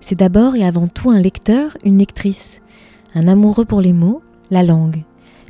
[0.00, 2.60] C'est d'abord et avant tout un lecteur, une lectrice.
[3.14, 5.04] Un amoureux pour les mots, la langue.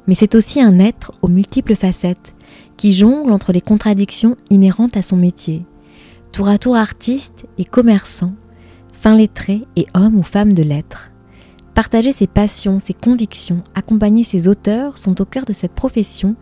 [0.07, 2.35] Mais c'est aussi un être aux multiples facettes,
[2.77, 5.65] qui jongle entre les contradictions inhérentes à son métier.
[6.33, 8.33] Tour à tour artiste et commerçant,
[8.93, 11.11] fin lettré et homme ou femme de lettres.
[11.75, 16.35] Partager ses passions, ses convictions, accompagner ses auteurs sont au cœur de cette profession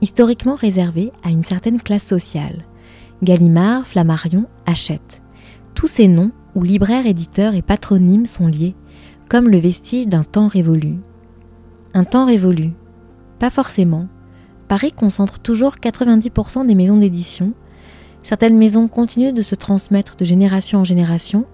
[0.00, 2.64] historiquement réservée à une certaine classe sociale.
[3.22, 5.22] Gallimard, Flammarion, Hachette.
[5.74, 8.74] Tous ces noms, où libraires, éditeurs et patronymes sont liés,
[9.28, 10.98] comme le vestige d'un temps révolu.
[11.94, 12.72] Un temps révolu
[13.38, 14.08] Pas forcément.
[14.68, 17.52] Paris concentre toujours 90% des maisons d'édition.
[18.22, 21.44] Certaines maisons continuent de se transmettre de génération en génération,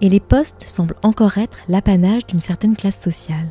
[0.00, 3.50] et les postes semblent encore être l'apanage d'une certaine classe sociale.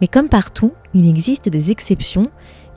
[0.00, 2.26] Mais comme partout, il existe des exceptions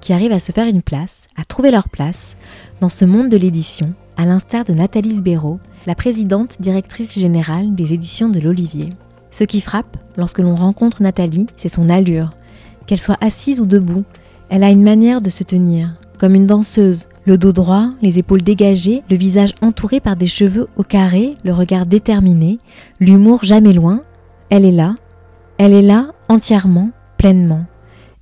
[0.01, 2.35] qui arrivent à se faire une place, à trouver leur place,
[2.81, 7.93] dans ce monde de l'édition, à l'instar de Nathalie Sbéraud, la présidente directrice générale des
[7.93, 8.89] éditions de l'Olivier.
[9.31, 12.33] Ce qui frappe, lorsque l'on rencontre Nathalie, c'est son allure.
[12.85, 14.03] Qu'elle soit assise ou debout,
[14.49, 18.41] elle a une manière de se tenir, comme une danseuse, le dos droit, les épaules
[18.41, 22.59] dégagées, le visage entouré par des cheveux au carré, le regard déterminé,
[22.99, 24.01] l'humour jamais loin.
[24.49, 24.95] Elle est là,
[25.57, 27.63] elle est là entièrement, pleinement.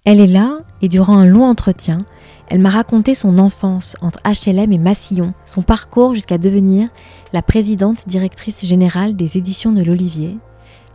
[0.04, 2.06] Elle est là, et durant un long entretien,
[2.48, 6.90] elle m'a raconté son enfance entre HLM et Massillon, son parcours jusqu'à devenir
[7.34, 10.38] la présidente directrice générale des éditions de l'Olivier.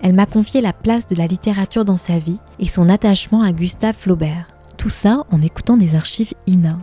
[0.00, 3.52] Elle m'a confié la place de la littérature dans sa vie et son attachement à
[3.52, 4.46] Gustave Flaubert.
[4.76, 6.78] Tout ça en écoutant des archives INA.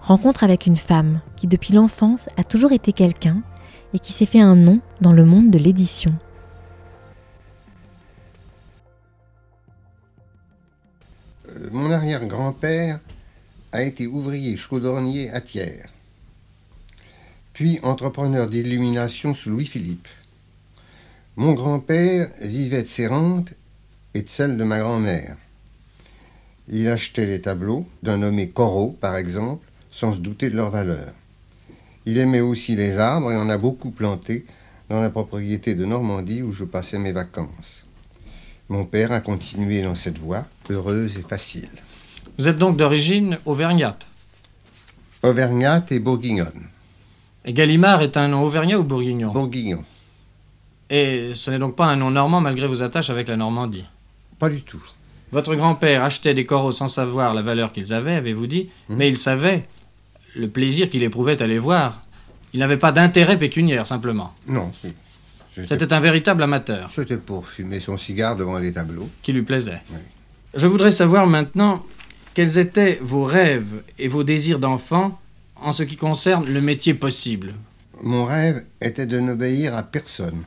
[0.00, 3.42] Rencontre avec une femme qui depuis l'enfance a toujours été quelqu'un
[3.92, 6.14] et qui s'est fait un nom dans le monde de l'édition.
[11.50, 13.00] Euh, mon arrière-grand-père
[13.72, 15.84] a été ouvrier chaudronnier à Thiers,
[17.52, 20.08] puis entrepreneur d'illumination sous Louis-Philippe.
[21.36, 23.52] Mon grand-père vivait de ses rentes
[24.14, 25.36] et de celles de ma grand-mère.
[26.68, 31.12] Il achetait les tableaux d'un nommé Corot, par exemple, sans se douter de leur valeur.
[32.06, 34.44] Il aimait aussi les arbres et en a beaucoup planté
[34.88, 37.86] dans la propriété de Normandie où je passais mes vacances.
[38.68, 41.68] Mon père a continué dans cette voie, heureuse et facile.
[42.38, 44.06] Vous êtes donc d'origine auvergnate
[45.22, 46.68] Auvergnate et bourguignonne.
[47.44, 49.32] Et Gallimard est un nom auvergnat ou bourguignon?
[49.32, 49.84] Bourguignon.
[50.90, 53.84] Et ce n'est donc pas un nom normand malgré vos attaches avec la Normandie?
[54.38, 54.80] Pas du tout.
[55.32, 58.96] Votre grand-père achetait des coraux sans savoir la valeur qu'ils avaient, avez-vous dit, Mhm.
[58.96, 59.66] mais il savait
[60.36, 62.00] le plaisir qu'il éprouvait à les voir.
[62.54, 64.32] Il n'avait pas d'intérêt pécuniaire, simplement.
[64.46, 64.70] Non.
[65.66, 69.08] C'était un véritable amateur C'était pour fumer son cigare devant les tableaux.
[69.22, 69.82] qui lui plaisait.
[69.90, 69.98] Oui.
[70.54, 71.84] Je voudrais savoir maintenant
[72.38, 75.20] quels étaient vos rêves et vos désirs d'enfant
[75.56, 77.52] en ce qui concerne le métier possible?
[78.00, 80.44] Mon rêve était de n'obéir à personne,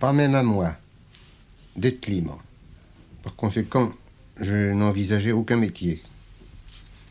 [0.00, 0.74] pas même à moi,
[1.76, 2.42] d'être libre.
[3.22, 3.92] Par conséquent,
[4.40, 6.02] je n'envisageais aucun métier.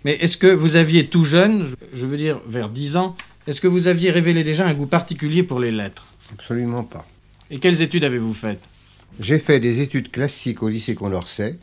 [0.04, 3.16] Mais est-ce que vous aviez tout jeune, je veux dire vers 10 ans,
[3.48, 6.08] est-ce que vous aviez révélé déjà un goût particulier pour les lettres?
[6.34, 7.08] Absolument pas.
[7.50, 8.66] Et quelles études avez-vous faites?
[9.22, 11.58] J'ai fait des études classiques au lycée Condorcet,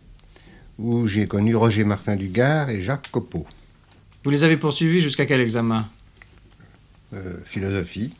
[0.80, 3.46] où j'ai connu Roger Martin Dugard et Jacques Copeau.
[4.24, 5.88] Vous les avez poursuivis jusqu'à quel examen?
[7.14, 8.12] Euh, philosophie.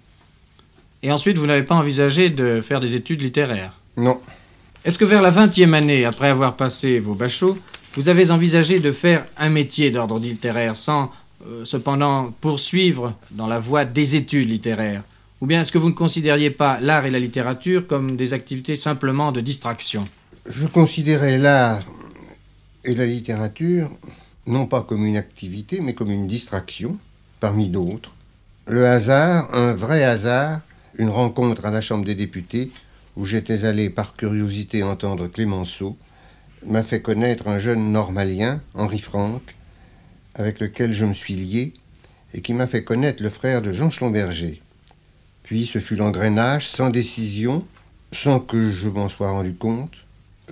[1.03, 3.79] Et ensuite, vous n'avez pas envisagé de faire des études littéraires?
[3.97, 4.21] Non.
[4.85, 7.59] Est-ce que vers la vingtième année, après avoir passé vos bachots,
[7.95, 11.11] vous avez envisagé de faire un métier d'ordre littéraire sans
[11.47, 15.03] euh, cependant poursuivre dans la voie des études littéraires?
[15.41, 18.77] Ou bien est-ce que vous ne considériez pas l'art et la littérature comme des activités
[18.77, 20.05] simplement de distraction?
[20.47, 21.83] Je considérais l'art
[22.85, 23.91] et la littérature
[24.47, 26.99] non pas comme une activité, mais comme une distraction,
[27.39, 28.15] parmi d'autres.
[28.67, 30.61] Le hasard, un vrai hasard,
[30.97, 32.71] une rencontre à la Chambre des députés,
[33.17, 35.97] où j'étais allé par curiosité entendre Clémenceau,
[36.67, 39.55] m'a fait connaître un jeune normalien, Henri Franck,
[40.35, 41.73] avec lequel je me suis lié,
[42.35, 44.63] et qui m'a fait connaître le frère de Jean Schlumberger.
[45.43, 47.67] Puis ce fut l'engrenage, sans décision,
[48.13, 49.95] sans que je m'en sois rendu compte.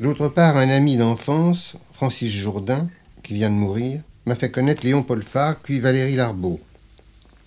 [0.01, 2.87] D'autre part, un ami d'enfance, Francis Jourdain,
[3.25, 6.61] qui vient de mourir, m'a fait connaître Léon Paul Farc, puis Valérie Larbeau.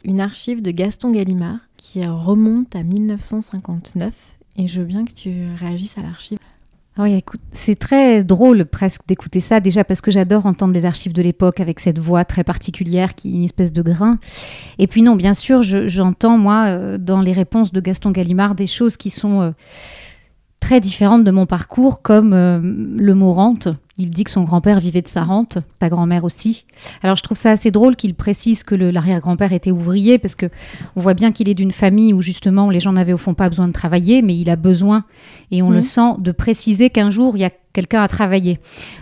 [0.04, 4.14] Une archive de Gaston Gallimard qui remonte à 1959
[4.58, 6.38] Et je veux bien que tu réagisses à l'archive.
[6.98, 10.84] Ah oui, écoute, c'est très drôle presque d'écouter ça, déjà parce que j'adore entendre les
[10.84, 14.20] archives de l'époque avec cette voix très particulière qui est une espèce de grain.
[14.80, 18.68] Et puis non, bien sûr, j'entends, moi, euh, dans les réponses de Gaston Gallimard, des
[18.68, 19.52] choses qui sont euh,
[20.60, 23.68] très différentes de mon parcours, comme euh, le mot rente,
[24.02, 26.66] il dit que son grand-père vivait de sa rente, sa grand-mère aussi.
[27.04, 30.48] Alors je trouve ça assez drôle qu'il précise que l'arrière-grand-père était ouvrier parce que
[30.96, 33.50] on voit bien qu'il est d'une famille où justement les gens n'avaient au fond pas
[33.50, 35.04] besoin de travailler, mais il a besoin
[35.52, 35.82] et on le mmh.
[35.82, 38.60] sent de préciser qu'un jour il y a quelqu'un à travailler.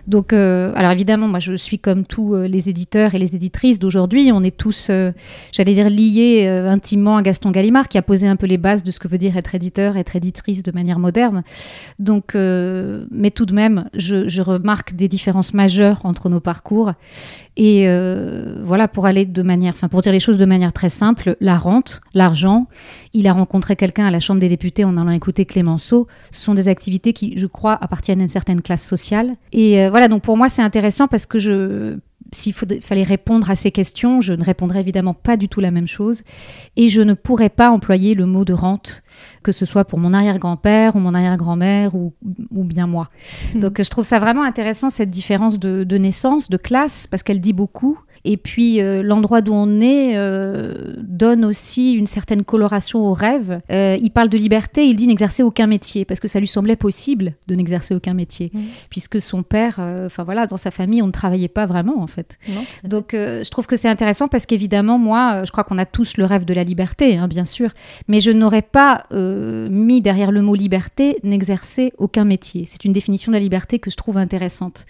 [0.08, 3.80] Donc, euh, alors évidemment, moi je suis comme tous euh, les éditeurs et les éditrices
[3.80, 5.12] d'aujourd'hui, on est tous, euh,
[5.52, 8.92] j'allais dire, liés intimement à Gaston Gallimard, qui a posé un peu les bases de
[8.92, 11.44] ce que veut dire être éditeur, être éditrice de manière moderne.
[11.98, 16.94] Donc, mais tout de même, je, remarque des différences majeures entre nos parcours.
[17.58, 17.88] Et
[18.64, 21.58] voilà, pour aller de manière, enfin pour dire les choses de manière très simple, la
[21.58, 22.68] rente, l'argent,
[23.14, 26.54] il a rencontré quelqu'un à la Chambre des députés en allant écouter Clémenceau, ce sont
[26.54, 29.36] des activités qui, je crois, appartiennent à une certaine classe sociale.
[29.52, 31.98] Et euh, voilà, donc pour moi, c'est intéressant parce que je,
[32.32, 35.88] s'il fallait répondre à ces questions, je ne répondrais évidemment pas du tout la même
[35.88, 36.24] chose.
[36.76, 39.04] Et je ne pourrais pas employer le mot de rente,
[39.44, 42.14] que ce soit pour mon arrière-grand-père ou mon arrière-grand-mère ou,
[42.52, 43.08] ou, bien moi.
[43.56, 47.42] Donc je trouve ça vraiment intéressant, cette différence de, de naissance, de classe, parce qu'elle
[47.42, 47.98] dit beaucoup.
[48.26, 53.62] Et puis euh, l'endroit d'où on est euh, donne aussi une certaine coloration au rêve.
[53.72, 56.76] Euh, il parle de liberté, il dit n'exercer aucun métier parce que ça lui semblait
[56.76, 58.60] possible de n'exercer aucun métier, mmh.
[58.90, 62.38] puisque son père, enfin voilà, dans sa famille, on ne travaillait pas vraiment en fait.
[62.84, 66.26] Donc je trouve que c'est intéressant parce qu'évidemment moi, je crois qu'on a tous le
[66.26, 67.72] rêve de la liberté, hein, bien sûr,
[68.08, 72.66] mais je n'aurais pas mis derrière le mot liberté n'exercer aucun métier.
[72.68, 74.86] C'est une définition de la liberté que je trouve intéressante.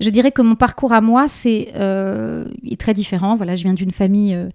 [0.00, 1.72] Je dirais que mon parcours à moi, c'est
[2.66, 3.36] est très différent.
[3.36, 4.48] Voilà, je viens d'une famille, euh,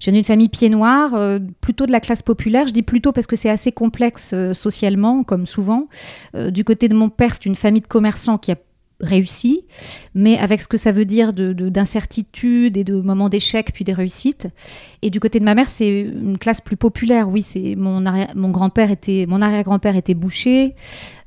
[0.00, 2.66] je viens famille pied noir, euh, plutôt de la classe populaire.
[2.68, 5.88] Je dis plutôt parce que c'est assez complexe socialement, comme souvent.
[6.34, 8.56] du côté de mon père, c'est une famille de commerçants qui a
[9.00, 9.64] réussi,
[10.14, 13.92] mais avec ce que ça veut dire d'incertitude de, et de moments d'échec puis des
[13.92, 14.48] réussites.
[15.02, 17.28] Et du côté de ma mère, c'est une classe plus populaire.
[17.28, 18.02] Oui, c'est mon,
[18.34, 20.74] mon grand-père était, mon arrière-grand-père était boucher.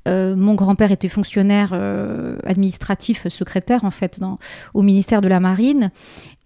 [0.10, 4.20] Euh, mon grand-père était fonctionnaire euh, administratif, secrétaire en fait,
[4.74, 5.92] au ministère de la Marine.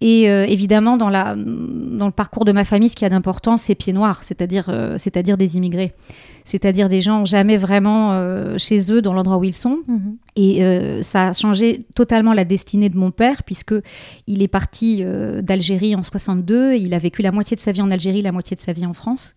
[0.00, 3.56] Et euh, évidemment, dans, la, dans le parcours de ma famille, ce qui a d'important,
[3.56, 5.94] c'est pieds noirs, c'est-à-dire c'est-à-dire des immigrés,
[6.44, 9.78] c'est-à-dire des gens jamais vraiment chez eux, dans l'endroit où ils sont.
[9.86, 10.16] Mhm.
[10.36, 13.74] Et ça a changé totalement la destinée de mon père, puisque
[14.26, 15.02] il est parti
[15.42, 18.56] d'Algérie en 62, il a vécu la moitié de sa vie en Algérie, la moitié
[18.56, 19.34] de sa vie en France.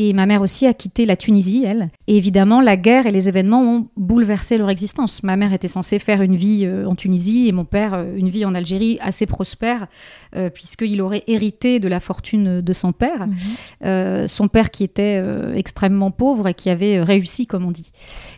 [0.00, 1.90] Et ma mère aussi a quitté la Tunisie, elle.
[2.06, 5.24] Et évidemment, la guerre et les événements ont bouleversé leur existence.
[5.24, 8.28] Ma mère était censée faire une vie euh, en Tunisie et mon père euh, une
[8.28, 9.88] vie en Algérie assez prospère,
[10.36, 13.26] euh, puisqu'il aurait hérité de la fortune de son père.
[13.26, 14.28] Mhm.
[14.28, 15.20] son père qui était
[15.56, 17.90] extrêmement pauvre et qui avait réussi, comme on dit.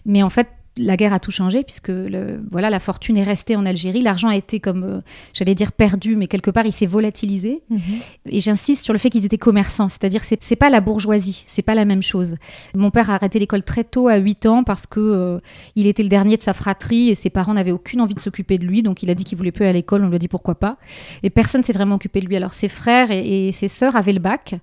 [0.07, 0.49] Mais en fait,
[0.81, 4.29] la guerre a tout changé puisque le, voilà la fortune est restée en Algérie, l'argent
[4.29, 5.01] a été comme euh,
[5.35, 7.63] j'allais dire perdu, mais quelque part il s'est volatilisé.
[7.69, 7.81] Mhm.
[8.27, 11.63] Et j'insiste sur le fait qu'ils étaient commerçants, c'est-à-dire c'est c'est pas la bourgeoisie, c'est
[11.63, 12.37] pas la même chose.
[12.75, 15.39] Mon père a arrêté l'école très tôt à 8 ans parce que euh,
[15.77, 18.59] il était le dernier de sa fratrie et ses parents n'avaient aucune envie de s'occuper
[18.59, 20.05] de lui, donc il a dit qu'il voulait plus aller à l'école.
[20.05, 20.79] On lui a dit pourquoi pas.
[21.23, 22.37] Et personne s'est vraiment occupé de lui.
[22.37, 24.55] Alors ses frères et, ses sœurs avaient le bac,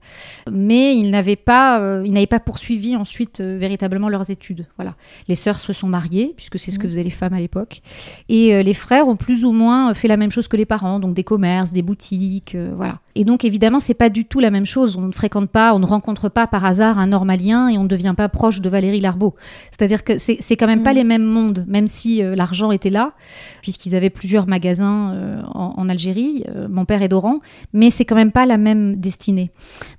[0.52, 4.66] mais ils n'avaient pas, euh, ils n'avaient pas poursuivi ensuite véritablement leurs études.
[4.78, 4.96] Voilà,
[5.28, 7.82] les sœurs se sont mariées puisque c'est ce que faisaient les femmes à l'époque.
[8.30, 11.00] Et euh, les frères ont plus ou moins fait la même chose que les parents,
[11.00, 13.00] donc des commerces, des boutiques, euh, voilà.
[13.16, 14.96] Et donc évidemment, c'est pas du tout la même chose.
[14.96, 17.88] On ne fréquente pas, on ne rencontre pas par hasard un normalien et on ne
[17.88, 19.36] devient pas proche de Valérie Larbeau.
[19.72, 20.98] C'est-à-dire que c'est quand même pas mm.
[20.98, 23.14] les mêmes mondes, même si euh, l'argent était là,
[23.62, 27.40] puisqu'ils avaient plusieurs magasins en, Algérie, mon père est d'Oran,
[27.74, 29.52] mais c'est quand même pas la même destinée.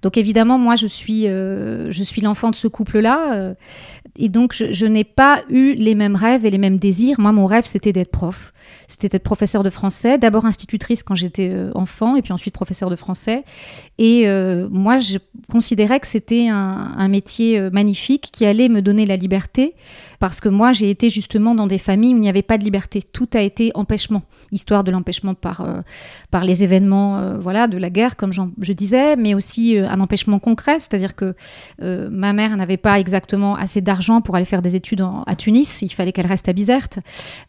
[0.03, 3.55] Donc évidemment, moi, je suis, je suis l'enfant de ce couple-là.
[4.17, 7.21] Et donc, je, n'ai pas eu les mêmes rêves et les mêmes désirs.
[7.21, 8.53] Moi, mon rêve, c'était d'être prof.
[8.87, 12.89] C'était d'être professeur de français, d'abord institutrice quand j'étais euh, enfant, et puis ensuite professeur
[12.89, 13.45] de français.
[13.99, 15.19] Et euh, moi, je
[15.51, 19.75] considérais que c'était un, métier euh, magnifique qui allait me donner la liberté,
[20.19, 22.65] parce que moi, j'ai été justement dans des familles où il n'y avait pas de
[22.65, 23.03] liberté.
[23.03, 24.23] Tout a été empêchement,
[24.53, 25.67] histoire de l'empêchement par,
[26.31, 30.79] par les événements voilà, de la guerre, comme je disais, mais aussi un empêchement concret,
[30.79, 31.35] c'est-à-dire que
[31.81, 35.93] ma mère n'avait pas exactement assez d'argent pour aller faire des études à Tunis, il
[35.93, 36.99] fallait qu'elle reste à Bizerte.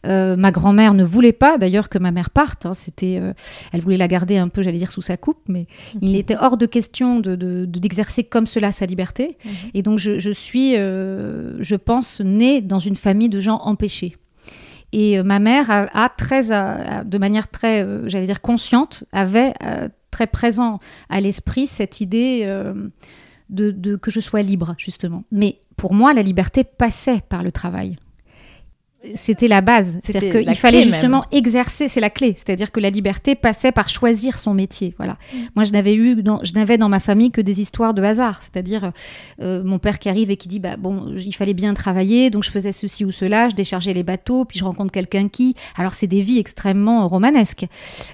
[0.04, 2.66] ma grand-mère ne voulait pas d'ailleurs que ma mère parte.
[2.66, 2.74] Hein.
[2.74, 3.32] C'était, euh,
[3.72, 5.66] elle voulait la garder un peu, j'allais dire, sous sa coupe, mais
[6.00, 9.36] il était hors de question de, d'exercer comme cela sa liberté.
[9.44, 9.52] Mhm.
[9.74, 14.16] Et donc je, suis, euh, je pense, née dans une famille de gens empêchés.
[14.92, 16.48] Et euh, ma mère a, très,
[17.04, 19.52] de manière très, j'allais dire, consciente, avait
[20.10, 22.44] très présent à l'esprit cette idée
[23.48, 25.24] de- que je sois libre, justement.
[25.30, 27.96] Mais pour moi, la liberté passait par le travail.
[29.14, 29.98] C'était la base.
[30.02, 32.34] C'est-à-dire qu'il fallait justement exercer, c'est la clé.
[32.36, 34.94] C'est-à-dire que la liberté passait par choisir son métier.
[34.98, 35.16] Voilà.
[35.32, 35.36] Mm.
[35.56, 38.42] Moi, je n'avais eu, dans, je n'avais dans ma famille que des histoires de hasard.
[38.42, 38.92] C'est-à-dire
[39.40, 42.44] euh, mon père qui arrive et qui dit, bah bon, il fallait bien travailler, donc
[42.44, 45.54] je faisais ceci ou cela, je déchargeais les bateaux, puis je rencontre quelqu'un qui.
[45.76, 47.66] Alors, c'est des vies extrêmement romanesques,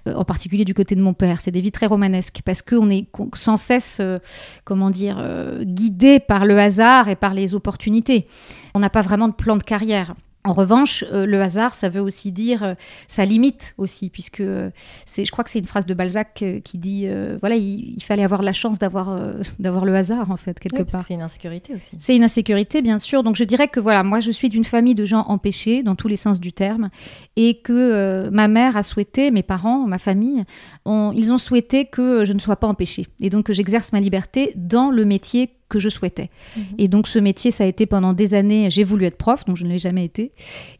[0.06, 1.40] euh, en particulier du côté de mon père.
[1.40, 4.18] C'est des vies très romanesques parce qu'on est sans cesse, euh,
[4.64, 8.26] comment dire, euh, guidé par le hasard et par les opportunités.
[8.74, 10.14] On n'a pas vraiment de plan de carrière.
[10.46, 12.74] En revanche, euh, le hasard, ça veut aussi dire, euh,
[13.08, 14.70] ça limite aussi, puisque euh,
[15.04, 17.06] c'est, je crois que c'est une phrase de Balzac euh, qui dit,
[17.40, 19.18] voilà, il, il fallait avoir la chance d'avoir,
[19.58, 21.02] d'avoir le hasard en fait quelque Oui, part.
[21.02, 21.96] c'est une insécurité aussi.
[21.98, 23.22] C'est une insécurité, bien sûr.
[23.22, 26.08] Donc je dirais que voilà, moi je suis d'une famille de gens empêchés dans tous
[26.08, 26.90] les sens du terme,
[27.36, 30.42] et que ma mère a souhaité, mes parents, ma famille,
[30.84, 34.00] ont- ils ont souhaité que je ne sois pas empêchée, et donc que j'exerce ma
[34.00, 36.30] liberté dans le métier que je souhaitais.
[36.78, 39.56] Et donc ce métier, ça a été pendant des années, j'ai voulu être prof, donc
[39.56, 40.32] je ne l'ai jamais été.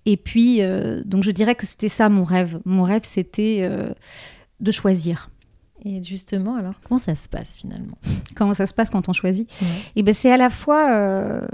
[0.04, 2.60] Et puis, euh, donc je dirais que c'était ça mon rêve.
[2.64, 3.90] Mon rêve, c'était euh,
[4.60, 5.30] de choisir.
[5.84, 7.98] Et justement, alors, comment ça se passe finalement?
[8.34, 9.48] Comment ça se passe quand on choisit?
[9.60, 9.68] Ouais.
[9.96, 11.46] Et ben c'est à la fois euh,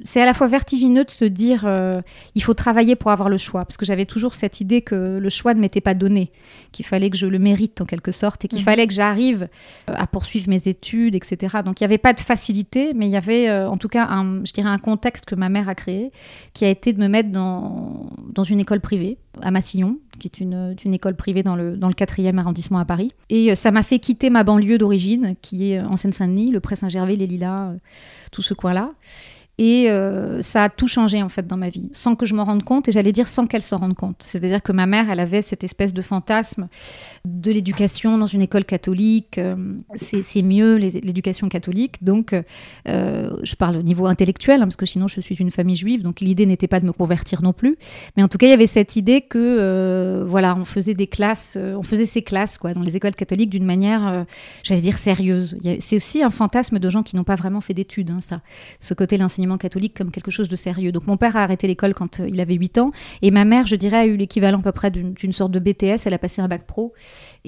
[0.00, 2.00] c'est à la fois vertigineux de se dire euh,
[2.36, 3.64] il faut travailler pour avoir le choix.
[3.64, 6.30] Parce que j'avais toujours cette idée que le choix ne m'était pas donné
[6.70, 8.64] qu'il fallait que je le mérite en quelque sorte et qu'il Mhm.
[8.64, 9.48] fallait que j'arrive
[9.90, 13.10] euh, à poursuivre mes études etc donc il n'y avait pas de facilité mais il
[13.10, 15.74] y avait euh, en tout cas un, je dirais un contexte que ma mère a
[15.74, 16.12] créé
[16.54, 20.40] qui a été de me mettre dans, dans une école privée à Massillon qui est
[20.40, 23.12] une, une école privée dans le, dans le 4e arrondissement à Paris.
[23.30, 27.14] Et euh, ça m'a fait quitter ma banlieue d'origine qui est en Seine-Saint-Denis le Pré-Saint-Gervais
[27.16, 27.72] les Lilas
[28.32, 28.90] tout ce coin-là
[29.58, 32.44] et euh, ça a tout changé en fait dans ma vie, sans que je m'en
[32.44, 34.16] rende compte, et j'allais dire sans qu'elle s'en rende compte.
[34.20, 36.68] C'est-à-dire que ma mère, elle avait cette espèce de fantasme
[37.24, 39.38] de l'éducation dans une école catholique.
[39.38, 39.56] euh,
[39.96, 42.02] c'est mieux l'éducation catholique.
[42.02, 42.34] Donc,
[42.88, 46.02] euh, je parle au niveau intellectuel, hein, parce que sinon je suis une famille juive,
[46.02, 47.76] donc l'idée n'était pas de me convertir non plus.
[48.16, 51.56] Mais en tout cas, il y avait cette idée que, voilà, on faisait des classes,
[51.56, 54.24] on faisait ces classes quoi, dans les écoles catholiques d'une manière,
[54.62, 55.56] j'allais dire, sérieuse.
[55.80, 58.40] C'est aussi un fantasme de gens qui n'ont pas vraiment fait d'études, hein, ça
[58.80, 59.22] ce côté de
[59.56, 60.92] catholique comme quelque chose de sérieux.
[60.92, 62.90] Donc mon père a arrêté l'école quand euh, il avait 8 ans
[63.22, 66.06] et ma mère, je dirais, a eu l'équivalent à peu près d'une sorte de BTS.
[66.06, 66.92] Elle a passé un bac pro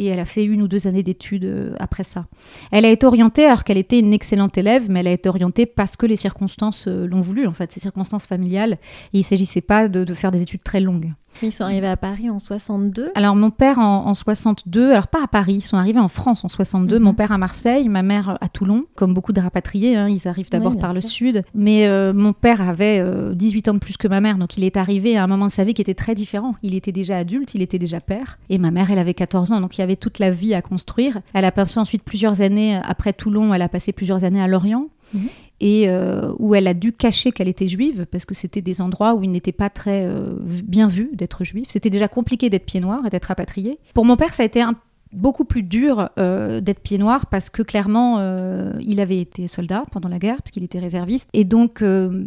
[0.00, 2.24] et elle a fait une ou deux années d'études euh, après ça.
[2.72, 5.66] Elle a été orientée alors qu'elle était une excellente élève, mais elle a été orientée
[5.66, 8.72] parce que les circonstances euh, l'ont voulu, en fait, ces circonstances familiales.
[9.12, 11.12] Et il ne s'agissait pas de, de faire des études très longues.
[11.44, 13.12] Ils sont arrivés à Paris en 62.
[13.14, 16.44] Alors mon père en, en 62, alors pas à Paris, ils sont arrivés en France
[16.44, 17.04] en 62, Mhm.
[17.04, 20.50] mon père à Marseille, ma mère à Toulon, comme beaucoup de rapatriés, hein, ils arrivent
[20.50, 23.96] d'abord Oui, par le sud, mais euh, mon père avait euh, 18 ans de plus
[23.96, 25.94] que ma mère, donc il est arrivé à un moment de sa vie qui était
[25.94, 26.56] très différent.
[26.64, 29.60] Il était déjà adulte, il était déjà père, et ma mère, elle avait 14 ans,
[29.60, 31.20] donc il y avait toute la vie à construire.
[31.34, 34.86] Elle a passé ensuite plusieurs années, après Toulon, elle a passé plusieurs années à Lorient.
[35.14, 35.28] Mhm.
[35.62, 39.14] Et euh, où elle a dû cacher qu'elle était juive, parce que c'était des endroits
[39.14, 40.30] où il n'était pas très euh,
[40.64, 41.66] bien vu d'être juif.
[41.68, 43.76] C'était déjà compliqué d'être pied noir et d'être rapatrié.
[43.92, 44.74] Pour mon père, ça a été un-
[45.12, 49.84] beaucoup plus dur euh, d'être pied noir parce que clairement, euh, il avait été soldat
[49.90, 51.28] pendant la guerre, parce qu'il était réserviste.
[51.32, 52.24] Et donc, euh,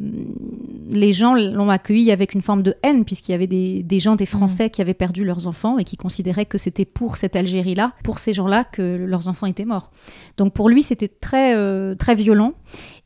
[0.89, 4.15] les gens l'ont accueilli avec une forme de haine, puisqu'il y avait des, des gens,
[4.15, 7.93] des Français qui avaient perdu leurs enfants et qui considéraient que c'était pour cette Algérie-là,
[8.03, 9.91] pour ces gens-là, que leurs enfants étaient morts.
[10.37, 11.55] Donc pour lui, c'était très,
[11.95, 12.53] très violent.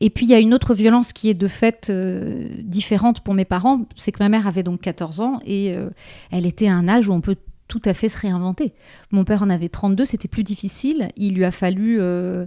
[0.00, 1.92] Et puis il y a une autre violence qui est de fait
[2.62, 5.74] différente pour mes parents, c'est que ma mère avait donc 14 ans et
[6.30, 7.36] elle était à un âge où on peut
[7.68, 8.72] tout à fait se réinventer.
[9.10, 11.10] Mon père en avait 32, c'était plus difficile.
[11.16, 12.46] Il lui a fallu euh,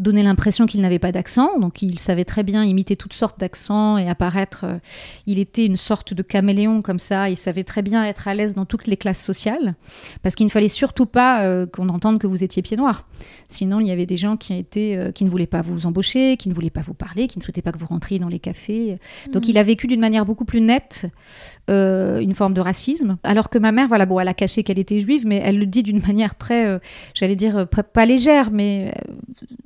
[0.00, 3.98] donner l'impression qu'il n'avait pas d'accent, donc il savait très bien imiter toutes sortes d'accents
[3.98, 4.64] et apparaître.
[4.64, 4.78] euh,
[5.26, 8.54] il était une sorte de caméléon comme ça, il savait très bien être à l'aise
[8.54, 9.74] dans toutes les classes sociales,
[10.22, 13.06] parce qu'il ne fallait surtout pas euh, qu'on entende que vous étiez pied noir.
[13.50, 16.48] Sinon, il y avait des gens qui, étaient, qui ne voulaient pas vous embaucher, qui
[16.48, 18.98] ne voulaient pas vous parler, qui ne souhaitaient pas que vous rentriez dans les cafés.
[19.32, 21.06] Donc il a vécu d'une manière beaucoup plus nette
[21.70, 23.16] euh, une forme de racisme.
[23.22, 25.64] Alors que ma mère, voilà, bon, elle a caché qu'elle était juive, mais elle le
[25.64, 26.78] dit d'une manière très, euh,
[27.14, 28.94] j'allais dire, euh, pas, légère, mais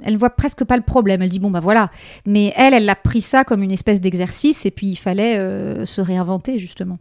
[0.05, 1.23] elle voit presque pas le problème.
[1.23, 1.91] Elle dit, bon, bah voilà.
[2.25, 6.01] Mais elle, elle a pris ça comme une espèce d'exercice, et puis il fallait se
[6.01, 6.99] réinventer, justement.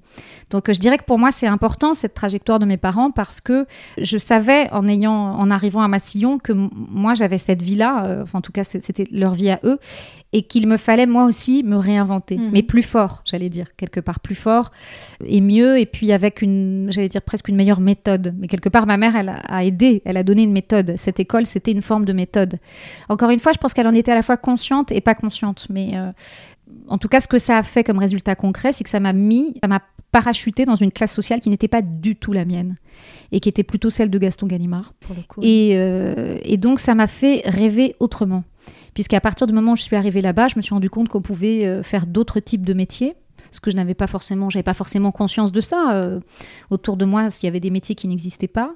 [0.50, 3.68] Donc je dirais que pour moi, c'est important, cette trajectoire de mes parents, parce que
[4.00, 8.42] je savais, en, ayant, en arrivant à Massillon, que moi, j'avais cette vie-là, enfin, en
[8.42, 9.78] tout cas, c'était leur vie à eux,
[10.34, 12.50] et qu'il me fallait moi aussi me réinventer, Mhm.
[12.52, 14.72] mais plus fort, j'allais dire, quelque part plus fort
[15.24, 18.36] et mieux, et puis avec une, j'allais dire presque une meilleure méthode.
[18.38, 20.96] Mais quelque part, ma mère, elle a, a aidé, elle a donné une méthode.
[20.98, 22.60] Cette école, c'était une forme de méthode.
[23.08, 25.68] Encore une fois, je pense qu'elle en était à la fois consciente et pas consciente,
[25.70, 26.12] mais euh,
[26.90, 29.14] en tout cas, ce que ça a fait comme résultat concret, c'est que ça m'a
[29.14, 29.82] mis, ça m'a
[30.12, 32.76] parachuté dans une classe sociale qui n'était pas du tout la mienne
[33.32, 34.94] et qui était plutôt celle de Gaston Gallimard.
[35.02, 35.42] Pour le coup.
[35.44, 38.44] Et, euh, et donc, ça m'a fait rêver autrement.
[38.98, 41.22] Puisqu'à partir du moment où je suis arrivée là-bas, je me suis rendu compte qu'on
[41.22, 43.16] pouvait euh, faire d'autres types de métiers
[43.52, 45.94] ce que je n'avais pas forcément, j'avais pas forcément conscience de ça.
[45.94, 46.20] Euh,
[46.72, 48.74] autour de moi, il y avait des métiers qui n'existaient pas.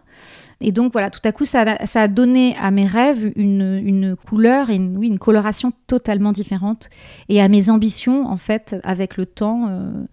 [0.62, 4.70] Et donc voilà, tout à coup, ça a, donné à mes rêves une, une couleur
[4.70, 6.92] une, oui, une coloration totalement différente.
[7.28, 9.70] Et à mes ambitions, en fait, avec le temps.
[9.70, 10.04] euh,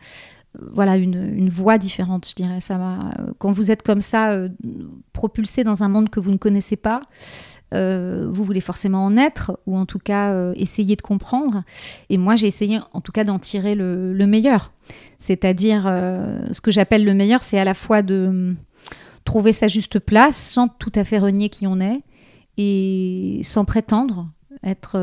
[0.73, 2.61] voilà une, une voie différente, je dirais.
[2.61, 2.81] Ça
[3.39, 4.33] quand vous êtes comme ça,
[5.13, 7.03] propulsé dans un monde que vous ne connaissez pas,
[7.75, 11.65] euh, vous voulez forcément en être, ou en tout cas euh, essayer de comprendre.
[12.09, 14.73] Et moi, j'ai essayé en tout cas d'en tirer le, le meilleur.
[15.19, 18.57] C'est-à-dire, euh, ce que j'appelle le meilleur, c'est à la fois de hum,
[19.25, 22.01] trouver sa juste place sans tout à fait renier qui on est,
[22.57, 24.29] et sans prétendre
[24.65, 24.97] être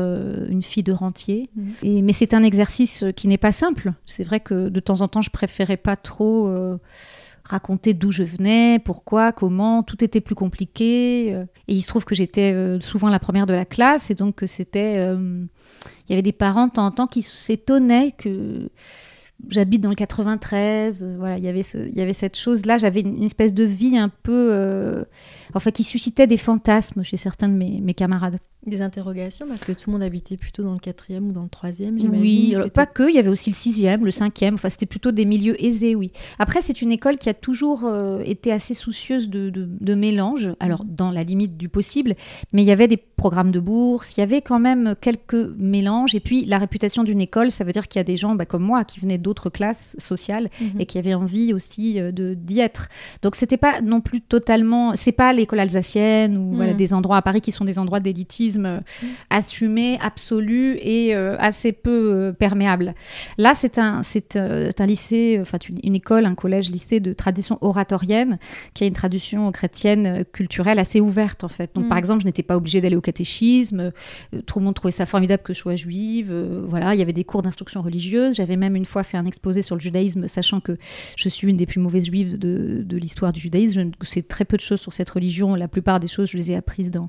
[0.50, 1.48] une fille de rentier.
[1.82, 3.94] Et, mais c'est un exercice qui n'est pas simple.
[4.04, 6.52] C'est vrai que de temps en temps, je préférais pas trop
[7.48, 9.82] raconter d'où je venais, pourquoi, comment.
[9.82, 11.32] Tout était plus compliqué.
[11.34, 11.44] euh.
[11.68, 14.36] Et il se trouve que j'étais euh, souvent la première de la classe, et donc
[14.36, 14.96] que c'était.
[14.98, 15.44] euh,
[16.08, 18.68] Il y avait des parents de temps en temps qui s'étonnaient que
[19.48, 21.02] j'habite dans le 93.
[21.04, 22.78] euh, Voilà, il y avait il y avait cette chose-là.
[22.78, 25.04] J'avais une, espèce de vie un peu, euh,
[25.54, 28.38] enfin, qui suscitait des fantasmes chez certains de mes camarades.
[28.66, 31.48] Des interrogations parce que tout le monde habitait plutôt dans le quatrième ou dans le
[31.48, 32.20] troisième, j'imagine.
[32.20, 35.12] Oui, alors, pas que, il y avait aussi le sixième, le cinquième, enfin c'était plutôt
[35.12, 36.10] des milieux aisés, oui.
[36.40, 40.50] Après, c'est une école qui a toujours euh, été assez soucieuse de, de- de mélange,
[40.58, 42.14] alors dans la limite du possible,
[42.52, 46.14] mais il y avait des programmes de bourse, il y avait quand même quelques mélanges,
[46.14, 48.46] et puis la réputation d'une école, ça veut dire qu'il y a des gens bah,
[48.46, 50.80] comme moi qui venaient d'autres classes sociales Mhm.
[50.80, 52.88] et qui avaient envie aussi euh, de d'y être.
[53.22, 56.76] Donc c'était pas non plus totalement, c'est pas l'école alsacienne ou voilà, Mhm.
[56.78, 58.55] des endroits à Paris qui sont des endroits d'élitisme
[59.30, 62.94] assumé, absolu et euh, assez peu euh, perméable.
[63.38, 67.58] Là, c'est un, c'est euh, un lycée, enfin une, école, un collège, lycée de tradition
[67.60, 68.38] oratorienne
[68.74, 71.70] qui a une tradition chrétienne culturelle assez ouverte en fait.
[71.74, 71.88] Donc Mm.
[71.88, 73.92] par exemple, je n'étais pas obligée d'aller au catéchisme.
[74.46, 76.34] tout le monde trouvait ça formidable que je sois juive.
[76.68, 78.36] voilà, il y avait des cours d'instruction religieuse.
[78.36, 80.76] J'avais même une fois fait un exposé sur le judaïsme, sachant que
[81.16, 83.90] je suis une des plus mauvaises juives de, de l'histoire du judaïsme.
[84.02, 85.54] Je sais très peu de choses sur cette religion.
[85.54, 87.08] La plupart des choses, je les ai apprises dans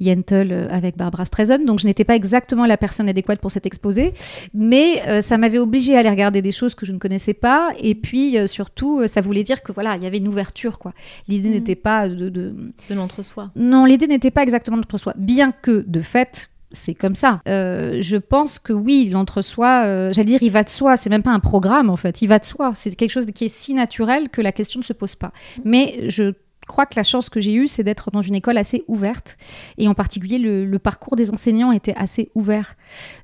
[0.00, 1.64] Yentl euh, avec Barbara Streisand.
[1.64, 4.14] Donc je n'étais pas exactement la personne adéquate pour cet exposé,
[4.54, 7.70] mais euh, ça m'avait obligée à aller regarder des choses que je ne connaissais pas.
[7.80, 10.78] Et puis euh, surtout, euh, ça voulait dire que voilà, il y avait une ouverture
[10.78, 10.92] quoi.
[11.28, 11.54] L'idée Mhm.
[11.54, 12.54] n'était pas de, de-
[12.90, 13.50] de l'entre-soi.
[13.56, 16.48] non, l'idée n'était pas exactement l'entre-soi, bien que de fait.
[16.72, 17.40] C'est comme ça.
[17.48, 20.96] Euh, je pense que oui, l'entre-soi, euh, j'allais dire, il va de soi.
[20.96, 22.22] C'est même pas un programme en fait.
[22.22, 22.72] Il va de soi.
[22.74, 25.32] C'est quelque chose qui est si naturel que la question ne se pose pas.
[25.64, 26.32] Mais je
[26.66, 29.36] crois que la chance que j'ai eue, c'est d'être dans une école assez ouverte.
[29.78, 32.74] Et en particulier, le, le parcours des enseignants était assez ouvert.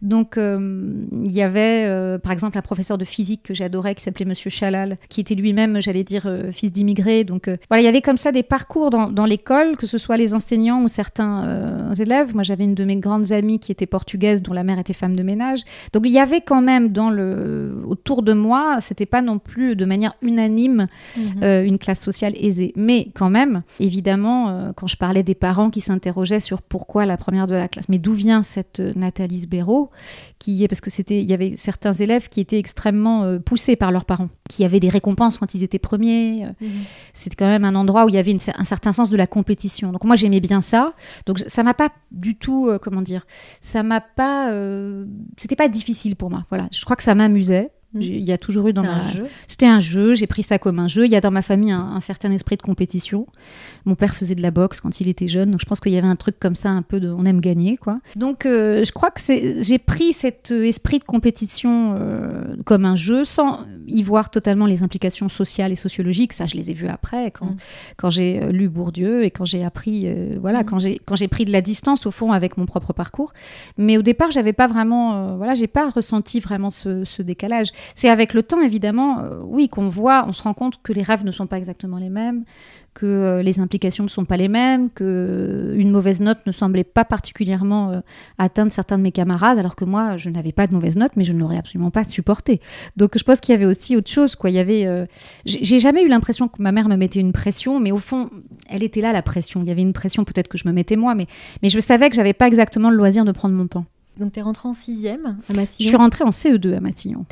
[0.00, 4.02] Donc, euh, il y avait, euh, par exemple, un professeur de physique que j'adorais, qui
[4.02, 7.24] s'appelait Monsieur Chalal, qui était lui-même, j'allais dire, euh, fils d'immigrés.
[7.24, 10.16] Donc, voilà, il y avait comme ça des parcours dans, dans l'école, que ce soit
[10.16, 12.34] les enseignants ou certains élèves.
[12.34, 15.16] Moi, j'avais une de mes grandes amies qui était portugaise, dont la mère était femme
[15.16, 15.62] de ménage.
[15.92, 19.76] Donc, il y avait quand même dans le, autour de moi, c'était pas non plus
[19.76, 20.86] de manière unanime
[21.42, 22.72] euh, une classe sociale aisée.
[22.76, 27.16] Mais quand même, évidemment, euh, quand je parlais des parents qui s'interrogeaient sur pourquoi la
[27.16, 29.90] première de la classe, mais d'où vient cette euh, Nathalie Sbéro,
[30.38, 33.74] qui est parce que c'était, il y avait certains élèves qui étaient extrêmement euh, poussés
[33.74, 36.46] par leurs parents, qui avaient des récompenses quand ils étaient premiers.
[36.46, 36.66] euh,
[37.12, 39.26] C'était quand même un endroit où il y avait une un certain sens de la
[39.26, 39.90] compétition.
[39.92, 40.92] Donc moi j'aimais bien ça.
[41.26, 43.26] Donc ça m'a pas du tout, euh, comment dire,
[43.60, 45.06] ça m'a pas, euh,
[45.38, 46.44] c'était pas difficile pour moi.
[46.50, 47.70] Voilà, je crois que ça m'amusait.
[47.98, 49.00] J'ai- Il y a toujours eu dans ma...
[49.46, 51.04] C'était un jeu, j'ai pris ça comme un jeu.
[51.04, 53.26] Il y a dans ma famille un, un certain esprit de compétition.
[53.84, 55.98] Mon père faisait de la boxe quand il était jeune, donc je pense qu'il y
[55.98, 58.00] avait un truc comme ça, un peu de on aime gagner, quoi.
[58.16, 59.20] Donc euh, je crois que
[59.60, 64.66] j'ai pris cet euh, esprit de compétition euh, comme un jeu, sans y voir totalement
[64.66, 66.32] les implications sociales et sociologiques.
[66.32, 67.56] Ça, je les ai vues après, quand, Mm.
[67.96, 70.64] quand j'ai lu Bourdieu et quand j'ai appris, euh, voilà, Mm.
[70.66, 73.32] quand j'ai quand j'ai pris de la distance au fond avec mon propre parcours.
[73.78, 77.68] Mais au départ, j'avais pas vraiment, voilà, j'ai pas ressenti vraiment ce, ce décalage.
[77.94, 81.02] C'est avec le temps, évidemment, euh, oui, qu'on voit, on se rend compte que les
[81.02, 82.44] rêves ne sont pas exactement les mêmes,
[82.94, 86.52] que euh, les implications ne sont pas les mêmes, que euh, une mauvaise note ne
[86.52, 88.02] semblait pas particulièrement
[88.38, 91.24] atteindre certains de mes camarades, alors que moi, je n'avais pas de mauvaise note, mais
[91.24, 92.60] je ne l'aurais absolument pas supporté.
[92.96, 94.50] Donc, je pense qu'il y avait aussi autre chose, quoi.
[94.50, 95.06] Il y avait,
[95.44, 98.28] j'ai j'ai jamais eu l'impression que ma mère me mettait une pression, mais au fond,
[98.68, 99.62] elle était là la pression.
[99.62, 101.26] Il y avait une pression peut-être que je me mettais moi, mais
[101.62, 103.86] mais je savais que j'avais pas exactement le loisir de prendre mon temps.
[104.18, 105.88] Donc, tu es rentrée en sixième à Je Massillon.
[105.88, 106.80] suis rentrée en CE2 à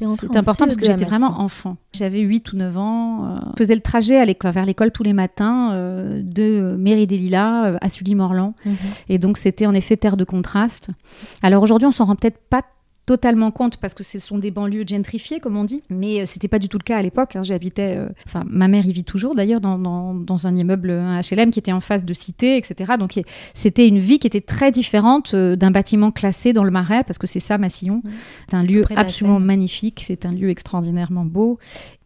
[0.07, 1.77] rentrée C'est important parce que CE2 à j'étais vraiment enfant.
[1.95, 3.25] J'avais 8 ou 9 ans.
[3.27, 7.19] euh, je faisais le trajet à vers l'école tous les matins euh, de Mairie des
[7.19, 8.55] Lilas euh, à Sully-Morland.
[8.65, 8.77] Mhm.
[9.11, 10.89] Et donc, c'était en effet terre de contraste.
[11.43, 12.63] Alors aujourd'hui, on s'en rend peut-être pas
[13.07, 15.83] totalement compte parce que ce sont des banlieues gentrifiées, comme on dit.
[15.91, 17.35] Mais euh, c'était pas du tout le cas à l'époque.
[17.37, 17.43] hein.
[17.43, 21.51] J'habitais, euh, enfin, ma mère y vit toujours d'ailleurs dans, dans- dans un immeuble, HLM
[21.51, 22.93] qui était en face de cité, etc.
[22.99, 23.19] Donc
[23.55, 27.19] c'était une vie qui était très différente euh, d'un bâtiment classé dans le Marais, parce
[27.19, 28.03] que c'est ça, Massillon.
[28.49, 30.05] C'est un lieu absolument magnifique.
[30.07, 31.59] C'est un lieu extraordinairement beau.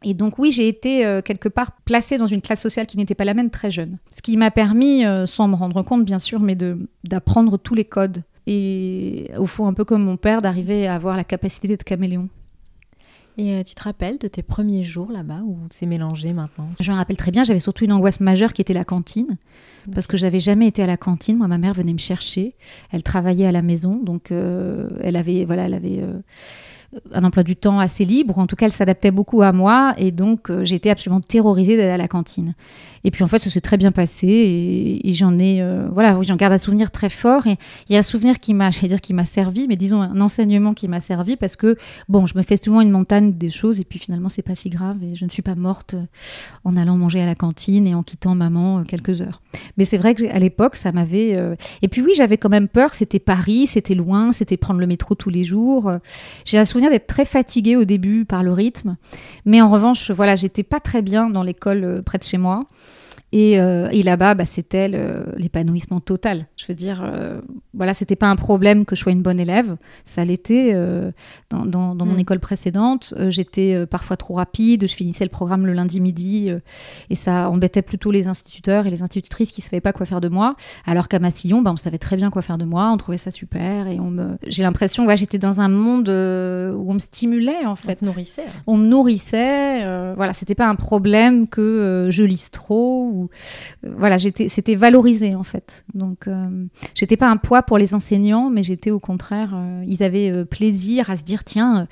[0.05, 3.15] Et donc oui, j'ai été euh, quelque part placée dans une classe sociale qui n'était
[3.15, 3.99] pas la mienne très jeune.
[4.11, 7.75] Ce qui m'a permis, euh, sans me rendre compte bien sûr, mais de- d'apprendre tous
[7.75, 8.23] les codes.
[8.47, 12.29] Et au fond, un peu comme mon père, d'arriver à avoir la capacité d'être caméléon.
[13.37, 16.69] Et euh, tu te rappelles de tes premiers jours là-bas où c'est mélangé maintenant?
[16.79, 19.39] Je me rappelle très bien, j'avais surtout une angoisse majeure qui était la cantine.
[19.93, 21.37] Parce que j'avais jamais été à la cantine.
[21.37, 22.55] Moi, ma mère venait me chercher.
[22.91, 24.01] Elle travaillait à la maison.
[24.03, 26.21] Donc, euh, elle avait, voilà, elle avait euh,
[27.13, 28.39] un emploi du temps assez libre.
[28.39, 29.95] En tout cas, elle s'adaptait beaucoup à moi.
[29.97, 32.55] Et donc, euh, été absolument terrorisée d'aller à la cantine.
[33.05, 35.01] Et puis, en fait, ça s'est très bien passé.
[35.05, 37.47] Et, j'en ai, euh, voilà, j'en garde un souvenir très fort.
[37.47, 37.57] Et
[37.89, 40.75] il y a un souvenir qui m'a, dire, qui m'a servi, mais disons un enseignement
[40.75, 41.77] qui m'a servi parce que,
[42.09, 43.81] bon, je me fais souvent une montagne des choses.
[43.81, 45.03] Et puis, finalement, c'est pas si grave.
[45.03, 46.05] Et je ne suis pas morte euh,
[46.65, 49.43] en allant manger à la cantine et en quittant maman quelques heures.
[49.77, 51.39] Mais c'est vrai qu'à l'époque, ça m'avait.
[51.83, 52.95] Et puis oui, j'avais quand même peur.
[52.95, 55.93] C'était Paris, c'était loin, c'était prendre le métro tous les jours.
[56.45, 58.97] J'ai un souvenir d'être très fatiguée au début par le rythme.
[59.45, 62.67] Mais en revanche, voilà, j'étais pas très bien dans l'école euh, près de chez moi.
[63.37, 64.87] Et, euh, et là-bas, bah, c'était
[65.37, 66.47] l'épanouissement total.
[66.57, 67.41] Je veux dire, euh,
[67.73, 69.77] voilà, c'était pas un problème que je sois une bonne élève.
[70.05, 71.11] Ça l'était euh,
[71.51, 72.19] dans, dans- dans mon Mm.
[72.21, 73.13] école précédente.
[73.19, 74.87] Euh, J'étais parfois trop rapide.
[74.87, 76.49] Je finissais le programme le lundi midi.
[77.11, 80.21] et ça embêtait plutôt les instituteurs et les institutrices qui ne savaient pas quoi faire
[80.21, 80.55] de moi.
[80.87, 82.91] Alors qu'à Massillon, bah, on savait très bien quoi faire de moi.
[82.93, 83.89] On trouvait ça super.
[83.89, 84.37] Et on me...
[84.47, 87.97] j'ai l'impression, ouais, j'étais dans un monde où on me stimulait, en fait.
[87.97, 88.45] te nourrissait.
[88.69, 90.15] On me nourrissait.
[90.15, 93.11] voilà, c'était pas un problème que je lise trop.
[93.13, 93.24] Ou,
[93.85, 95.85] euh, voilà, j'étais, c'était valorisé, en fait.
[95.95, 100.03] Donc, euh, j'étais pas un poids pour les enseignants, mais j'étais au contraire, euh, ils
[100.03, 101.89] avaient plaisir à se dire, tiens,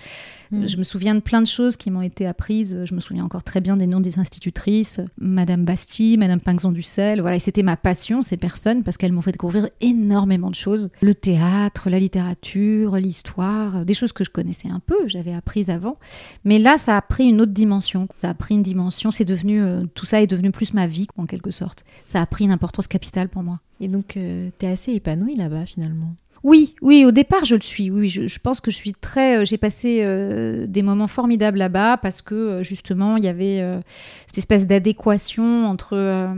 [0.52, 0.68] euh, Mm.
[0.68, 2.78] je me souviens de plein de choses qui m'ont été apprises.
[2.84, 7.20] Je me souviens encore très bien des noms des institutrices, Madame Bastille, Madame Pinxon-Ducel.
[7.20, 10.90] Voilà, et c'était ma passion, ces personnes, parce qu'elles m'ont fait découvrir énormément de choses.
[11.00, 15.96] Le théâtre, la littérature, l'histoire, des choses que je connaissais un peu, j'avais apprises avant.
[16.44, 18.08] Mais là, ça a pris une autre dimension.
[18.20, 21.06] Ça a pris une dimension, c'est devenu, euh, tout ça est devenu plus ma vie,
[21.16, 21.84] en quelque sorte.
[22.04, 23.60] Ça a pris une importance capitale pour moi.
[23.80, 26.14] Et donc, tu es assez épanouie là-bas finalement.
[26.44, 27.90] Oui, oui, au départ, je le suis.
[27.90, 29.38] Oui, je, pense que je suis très.
[29.38, 33.62] euh, J'ai passé euh, des moments formidables là-bas parce que euh, justement, il y avait
[34.26, 36.34] cette espèce d'adéquation entre.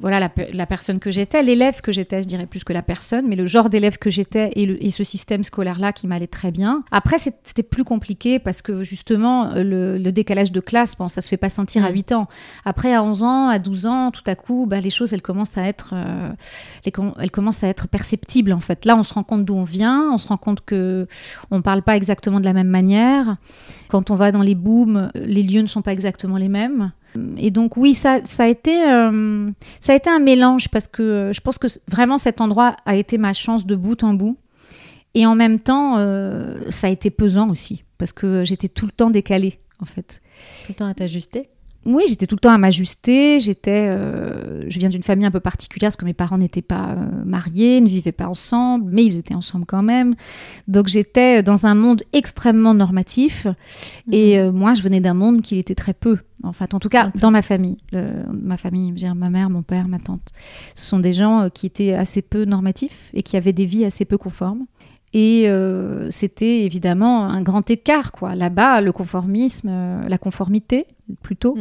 [0.00, 2.82] Voilà la, pe- la personne que j'étais, l'élève que j'étais, je dirais plus que la
[2.82, 6.26] personne, mais le genre d'élève que j'étais et, le- et ce système scolaire-là qui m'allait
[6.26, 6.82] très bien.
[6.90, 11.28] Après, c'était plus compliqué parce que justement, le, le décalage de classe, bon, ça se
[11.28, 11.94] fait pas sentir à Mm.
[11.94, 12.28] 8 ans.
[12.64, 15.56] Après, à 11 ans, à 12 ans, tout à coup, bah, les choses, elles commencent
[15.58, 16.30] à être, euh,
[16.84, 18.84] les elles commencent à être perceptibles en fait.
[18.84, 21.06] Là, on se rend compte d'où on vient, on se rend compte que
[21.50, 23.36] on parle pas exactement de la même manière.
[23.88, 26.92] Quand on va dans les booms, les lieux ne sont pas exactement les mêmes.
[27.36, 31.32] Et donc oui, ça, a été, euh, ça a été un mélange parce que euh,
[31.32, 34.36] je pense que vraiment cet endroit a été ma chance de bout en bout.
[35.14, 38.92] Et en même temps, euh, ça a été pesant aussi parce que j'étais tout le
[38.92, 40.22] temps décalée en fait.
[40.64, 41.48] Tout le temps à t'ajuster?
[41.84, 43.40] Oui, j'étais tout le temps à m'ajuster.
[43.40, 46.90] J'étais, euh, je viens d'une famille un peu particulière parce que mes parents n'étaient pas
[46.90, 50.14] euh, mariés, ne vivaient pas ensemble, mais ils étaient ensemble quand même.
[50.68, 53.48] Donc j'étais dans un monde extrêmement normatif.
[54.12, 56.18] Et euh, moi, je venais d'un monde qui était très peu.
[56.44, 59.30] En fait, en tout cas, dans ma famille, Le- ma famille, je veux dire, ma
[59.30, 60.28] mère, mon père, ma tante,
[60.76, 64.04] ce sont des gens qui étaient assez peu normatifs et qui avaient des vies assez
[64.04, 64.66] peu conformes.
[65.14, 68.34] Et euh, c'était évidemment un grand écart, quoi.
[68.34, 70.86] Là-bas, le conformisme, euh, la conformité,
[71.22, 71.56] plutôt,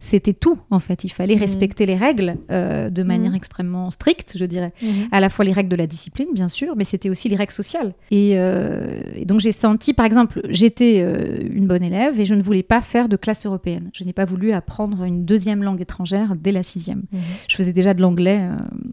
[0.00, 1.04] c'était tout, en fait.
[1.04, 1.40] Il fallait Mhm.
[1.40, 3.36] respecter les règles euh, de manière Mhm.
[3.36, 4.72] extrêmement stricte, je dirais.
[5.12, 7.52] À la fois les règles de la discipline, bien sûr, mais c'était aussi les règles
[7.52, 7.94] sociales.
[8.10, 12.34] Et, euh, et donc j'ai senti, par exemple, j'étais euh, une bonne élève et je
[12.34, 13.90] ne voulais pas faire de classe européenne.
[13.92, 17.02] Je n'ai pas voulu apprendre une deuxième langue étrangère dès la sixième.
[17.48, 18.48] Je faisais déjà de l'anglais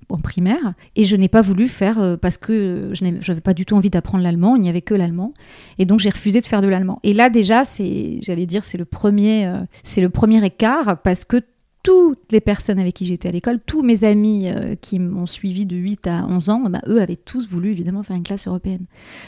[0.09, 3.75] en primaire et je n'ai pas voulu faire parce que je n'avais pas du tout
[3.75, 4.55] envie d'apprendre l'allemand.
[4.55, 5.33] Il n'y avait que l'allemand
[5.79, 6.99] et donc j'ai refusé de faire de l'allemand.
[7.03, 9.45] Et là déjà, c'est, j'allais dire, c'est le premier,
[9.93, 11.37] c'est le premier écart parce que
[11.83, 15.65] toutes les personnes avec qui j'étais à l'école, tous mes amis euh, qui m'ont suivi
[15.65, 18.85] de 8 à 11 ans, bah, eux avaient tous voulu évidemment faire une classe européenne.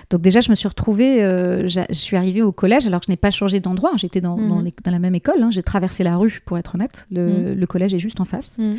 [0.09, 3.11] Donc déjà, je me suis retrouvée, euh, je suis arrivée au collège alors que je
[3.11, 4.71] n'ai pas changé d'endroit, j'étais dans, Mhm.
[4.85, 5.49] dans la même école, hein.
[5.51, 8.57] j'ai traversé la rue pour être honnête, le, le collège est juste en face.
[8.57, 8.75] Mhm.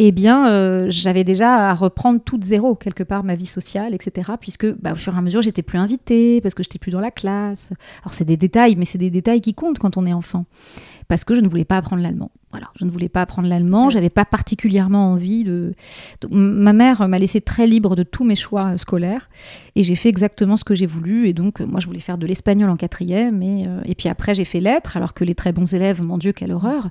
[0.00, 3.94] Eh bien, euh, j'avais déjà à reprendre tout de zéro, quelque part, ma vie sociale,
[3.94, 4.30] etc.
[4.40, 7.00] Puisque, bah, au fur et à mesure, j'étais plus invitée, parce que j'étais plus dans
[7.00, 7.72] la classe.
[8.04, 10.44] Alors, c'est des détails, mais c'est des détails qui comptent quand on est enfant.
[11.08, 12.30] Parce que je ne voulais pas apprendre l'allemand.
[12.50, 15.74] Voilà, je ne voulais pas apprendre l'allemand, j'avais pas particulièrement envie de.
[16.22, 19.28] Donc, ma mère m'a laissé très libre de tous mes choix euh, scolaires
[19.76, 21.28] et j'ai fait exactement ce que j'ai voulu.
[21.28, 24.08] Et donc, euh, moi, je voulais faire de l'espagnol en quatrième et, euh, et puis
[24.08, 26.88] après, j'ai fait lettres, alors que les très bons élèves, mon Dieu, quelle horreur.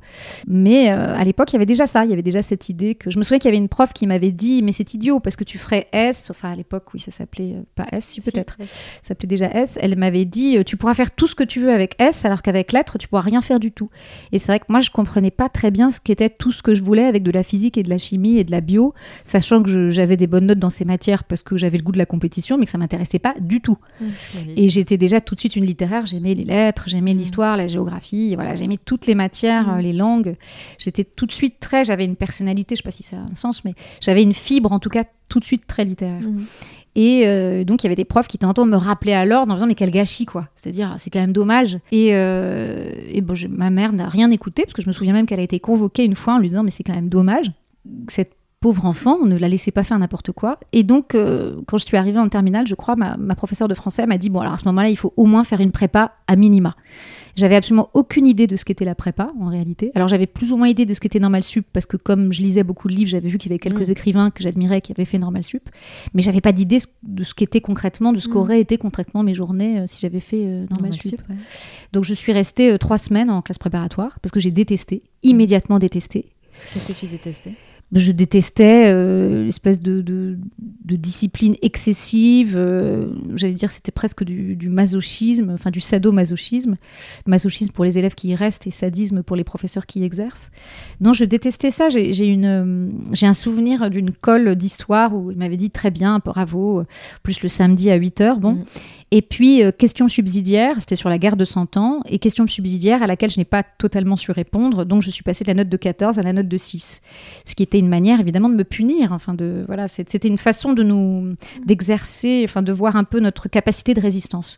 [0.47, 2.95] Mais euh, à l'époque, il y avait déjà ça, il y avait déjà cette idée
[2.95, 3.11] que.
[3.11, 5.35] Je me souviens qu'il y avait une prof qui m'avait dit Mais c'est idiot parce
[5.35, 8.57] que tu ferais S, enfin à l'époque, oui, ça s'appelait euh, pas S, si, peut-être,
[8.59, 9.77] ça s'appelait déjà S.
[9.81, 12.71] Elle m'avait dit Tu pourras faire tout ce que tu veux avec S, alors qu'avec
[12.71, 13.89] lettres, tu pourras rien faire du tout.
[14.31, 16.75] Et c'est vrai que moi, je comprenais pas très bien ce qu'était tout ce que
[16.75, 18.93] je voulais avec de la physique et de la chimie et de la bio,
[19.23, 21.97] sachant que j'avais des bonnes notes dans ces matières parce que j'avais le goût de
[21.97, 23.77] la compétition, mais que ça m'intéressait pas du tout.
[24.55, 26.05] Et j'étais déjà tout de suite une littéraire.
[26.05, 28.35] J'aimais les lettres, j'aimais l'histoire, la géographie.
[28.35, 30.35] Voilà, j'aimais toutes les matières, euh, les langues.
[30.77, 31.83] J'étais tout de suite très.
[31.83, 32.75] J'avais une personnalité.
[32.75, 35.03] Je sais pas si ça a un sens, mais j'avais une fibre en tout cas
[35.29, 36.21] tout de suite très littéraire.
[36.97, 39.55] Et euh, donc, il y avait des profs qui tantôt me rappelaient à l'ordre en
[39.55, 40.47] disant Mais quel gâchis, quoi.
[40.55, 41.77] C'est-à-dire, c'est quand même dommage.
[41.91, 45.27] Et, euh, et bon, ma mère n'a rien écouté, parce que je me souviens même
[45.27, 47.51] qu'elle a été convoquée une fois en lui disant Mais c'est quand même dommage.
[48.07, 48.31] Cette
[48.61, 50.57] pauvre enfant, on ne la laissait pas faire n'importe quoi.
[50.73, 53.75] Et donc, euh, quand je suis arrivée en terminale, je crois, ma, ma professeure de
[53.75, 56.13] français m'a dit Bon, alors à ce moment-là, il faut au moins faire une prépa
[56.25, 56.75] à minima.
[57.37, 59.91] J'avais absolument aucune idée de ce qu'était la prépa, en réalité.
[59.95, 62.41] Alors, j'avais plus ou moins idée de ce qu'était Normal Sup, parce que comme je
[62.41, 63.91] lisais beaucoup de livres, j'avais vu qu'il y avait quelques Mm.
[63.91, 65.69] écrivains que j'admirais qui avaient fait Normal Sup.
[66.15, 68.31] Mais j'avais pas d'idée de ce qu'était concrètement, de ce Mm.
[68.33, 71.01] qu'auraient été concrètement mes journées euh, si j'avais fait euh, Normal Normal Sup.
[71.11, 71.35] Sup, ouais.
[71.93, 75.77] Donc, je suis restée euh, trois semaines en classe préparatoire, parce que j'ai détesté, immédiatement
[75.79, 76.25] détesté.
[76.73, 77.53] Qu'est-ce que tu détestais?
[77.93, 80.37] Je détestais euh, l'espèce de,
[80.83, 82.55] discipline excessive.
[82.57, 86.75] euh, J'allais dire, c'était presque du, masochisme, enfin du sadomasochisme.
[87.25, 90.51] Masochisme pour les élèves qui y restent et sadisme pour les professeurs qui y exercent.
[90.99, 91.87] Non, je détestais ça.
[91.87, 92.87] J'ai euh,
[93.21, 96.83] un souvenir d'une colle d'histoire où il m'avait dit très bien, bravo,
[97.23, 98.39] plus le samedi à 8 heures.
[98.39, 98.53] Bon.
[98.53, 98.63] Mm.
[99.11, 103.01] Et puis, euh, question subsidiaire, c'était sur la guerre de 100 ans, et question subsidiaire
[103.01, 105.69] à laquelle je n'ai pas totalement su répondre, donc je suis passée de la note
[105.69, 107.01] de 14 à la note de 6.
[107.45, 109.13] Ce qui était une manière, évidemment, de me punir.
[109.13, 113.47] Enfin, de, voilà, c'était une façon de nous, d'exercer, enfin, de voir un peu notre
[113.47, 114.57] capacité de résistance.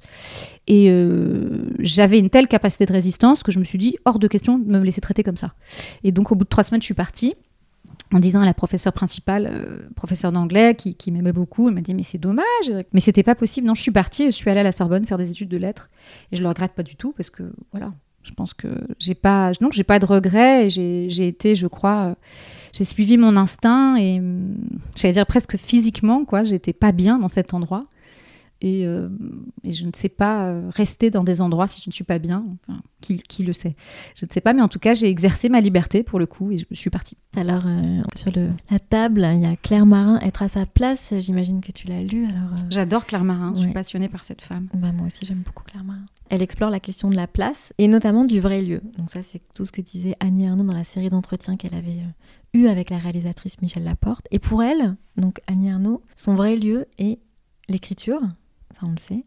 [0.65, 4.27] Et euh, j'avais une telle capacité de résistance que je me suis dit, hors de
[4.27, 5.53] question de me laisser traiter comme ça.
[6.03, 7.35] Et donc, au bout de trois semaines, je suis partie
[8.13, 11.93] en disant à la professeure principale, euh, professeure d'anglais, qui, m'aimait beaucoup, elle m'a dit
[11.93, 12.45] mais c'est dommage,
[12.93, 13.67] mais c'était pas possible.
[13.67, 15.89] Non, je suis partie, je suis allée à la Sorbonne faire des études de lettres
[16.31, 17.93] et je le regrette pas du tout parce que voilà,
[18.23, 18.67] je pense que
[18.99, 20.67] j'ai pas, non, j'ai pas de regrets.
[20.67, 22.15] et J'ai j'ai été, je crois, euh,
[22.73, 24.55] j'ai suivi mon instinct et hum,
[24.95, 27.85] j'allais dire presque physiquement quoi, j'étais pas bien dans cet endroit.
[28.61, 29.07] Et, euh,
[29.63, 32.19] et je ne sais pas euh, rester dans des endroits si je ne suis pas
[32.19, 32.45] bien.
[32.67, 33.75] Enfin, qui, qui le sait?
[34.15, 36.51] Je ne sais pas, mais en tout cas, j'ai exercé ma liberté pour le coup
[36.51, 37.15] et je suis partie.
[37.37, 41.13] Alors, euh, sur le, la table, il y a Claire Marin, Être à sa place.
[41.19, 42.25] J'imagine que tu l'as lu.
[42.25, 44.67] Alors, euh, J'adore Claire Marin, je suis passionnée par cette femme.
[44.73, 46.05] bah, moi aussi, j'aime beaucoup Claire Marin.
[46.31, 48.81] Elle explore la question de la place et notamment du vrai lieu.
[48.97, 52.01] Donc ça, c'est tout ce que disait Annie Arnaud dans la série d'entretiens qu'elle avait
[52.01, 54.27] euh, eu avec la réalisatrice Michel Laporte.
[54.31, 57.17] Et pour elle, donc Annie Arnaud, son vrai lieu est
[57.67, 58.19] l'écriture,
[58.73, 59.25] ça on le sait.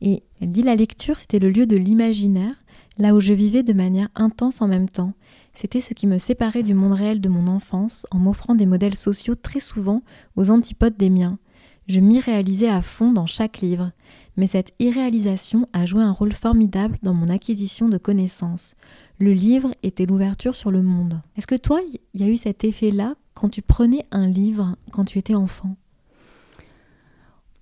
[0.00, 2.54] Et elle dit la lecture, c'était le lieu de l'imaginaire,
[2.98, 5.14] là où je vivais de manière intense en même temps.
[5.52, 8.96] C'était ce qui me séparait du monde réel de mon enfance en m'offrant des modèles
[8.96, 10.02] sociaux très souvent
[10.36, 11.38] aux antipodes des miens.
[11.86, 13.92] Je m'y réalisais à fond dans chaque livre,
[14.36, 18.74] mais cette irréalisation a joué un rôle formidable dans mon acquisition de connaissances.
[19.18, 21.20] Le livre était l'ouverture sur le monde.
[21.36, 21.80] Est-ce que toi,
[22.14, 25.76] il y a eu cet effet-là quand tu prenais un livre quand tu étais enfant?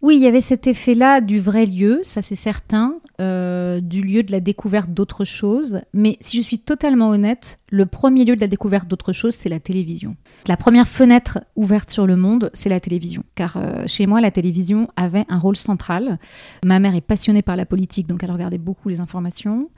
[0.02, 4.24] Oui, il y avait cet effet-là du vrai lieu, ça c'est certain, euh, du lieu
[4.24, 5.80] de la découverte d'autre chose.
[5.94, 9.48] Mais si je suis totalement honnête, le premier lieu de la découverte d'autre chose, c'est
[9.48, 10.16] la télévision.
[10.48, 13.22] La première fenêtre ouverte sur le monde, c'est la télévision.
[13.36, 16.18] Car euh, chez moi, la télévision avait un rôle central.
[16.64, 19.70] Ma mère est passionnée par la politique, donc elle regardait beaucoup les informations.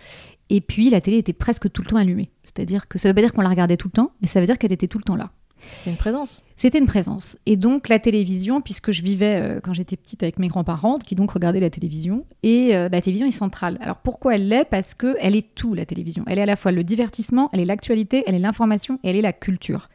[0.49, 2.31] Et puis, la télé était presque tout le temps allumée.
[2.45, 4.47] C'est-à-dire que ça veut pas dire qu'on la regardait tout le temps, mais ça veut
[4.47, 5.33] dire qu'elle était tout le temps là.
[5.71, 6.43] C'était une présence.
[6.57, 7.37] C'était une présence.
[7.47, 11.15] Et donc la télévision, puisque je vivais euh, quand j'étais petite avec mes grands-parents, qui
[11.15, 13.77] donc regardaient la télévision, et euh, la télévision est centrale.
[13.81, 14.65] Alors pourquoi elle l'est?
[14.65, 16.25] Parce que elle est tout, la télévision.
[16.29, 19.23] Elle est à la fois le divertissement, elle est l'actualité, elle est l'information, elle est
[19.23, 19.89] la culture.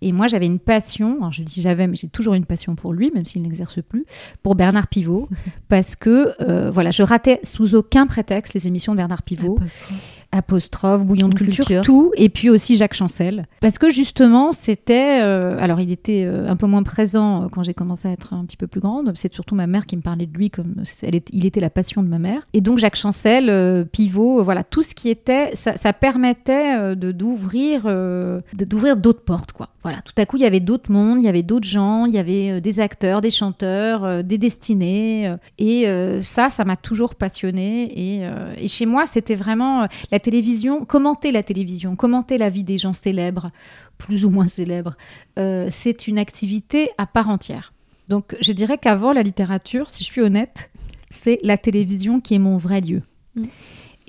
[0.00, 2.92] Et moi j'avais une passion, alors je dis j'avais, mais j'ai toujours une passion pour
[2.92, 4.04] lui, même s'il n'exerce plus,
[4.42, 5.28] pour Bernard Pivot,
[5.68, 10.21] parce que euh, voilà, je ratais sous aucun prétexte les émissions de Bernard Pivot Apostrophe.
[10.32, 11.82] Apostrophe, bouillon de culture, culture.
[11.84, 13.46] tout, et puis aussi Jacques Chancel.
[13.60, 15.20] Parce que justement, c'était...
[15.22, 18.32] euh, alors, il était euh, un peu moins présent euh, quand j'ai commencé à être
[18.34, 19.12] un petit peu plus grande.
[19.14, 20.74] C'est surtout ma mère qui me parlait de lui comme...
[20.84, 22.42] c'est- Elle est- il était la passion de ma mère.
[22.54, 25.50] Et donc, Jacques Chancel, euh, Pivot, euh, voilà, tout ce qui était...
[25.54, 29.68] Ça, ça permettait de d'ouvrir euh, d'ouvrir d'autres portes, quoi.
[29.82, 32.14] Voilà, tout à coup, il y avait d'autres mondes, il y avait d'autres gens, il
[32.14, 35.26] y avait euh, des acteurs, des chanteurs, euh, des destinés.
[35.26, 37.92] euh, et ça, ça m'a toujours passionnée.
[37.96, 42.92] Et, chez moi, c'était vraiment la télévision, commenter la télévision, commenter la vie des gens
[42.92, 43.50] célèbres,
[43.98, 44.96] plus ou moins célèbres.
[45.36, 47.72] c'est une activité à part entière.
[48.08, 50.70] Donc, je dirais qu'avant la littérature, si je suis honnête,
[51.10, 53.02] c'est la télévision qui est mon vrai lieu.
[53.34, 53.44] Mm.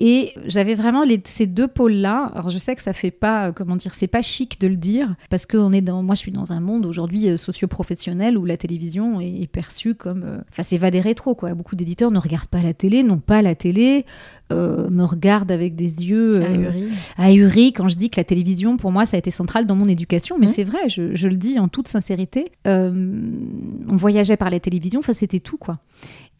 [0.00, 2.32] Et j'avais vraiment les- ces deux pôles-là.
[2.34, 4.76] Alors je sais que ça fait pas, euh, comment dire, c'est pas chic de le
[4.76, 8.36] dire parce que on est dans, moi je suis dans un monde aujourd'hui euh, socio-professionnel
[8.36, 11.54] où la télévision est, est perçue comme, euh, enfin c'est va des rétro quoi.
[11.54, 14.04] Beaucoup d'éditeurs ne regardent pas la télé, n'ont pas la télé,
[14.52, 16.88] euh, me regardent avec des yeux euh, Ahuri.
[17.16, 19.88] ahuri quand je dis que la télévision, pour moi, ça a été central dans mon
[19.88, 20.36] éducation.
[20.38, 20.52] Mais Mhm.
[20.52, 22.50] c'est vrai, je, je le dis en toute sincérité.
[22.66, 25.78] On voyageait par la télévision, enfin, c'était tout, quoi.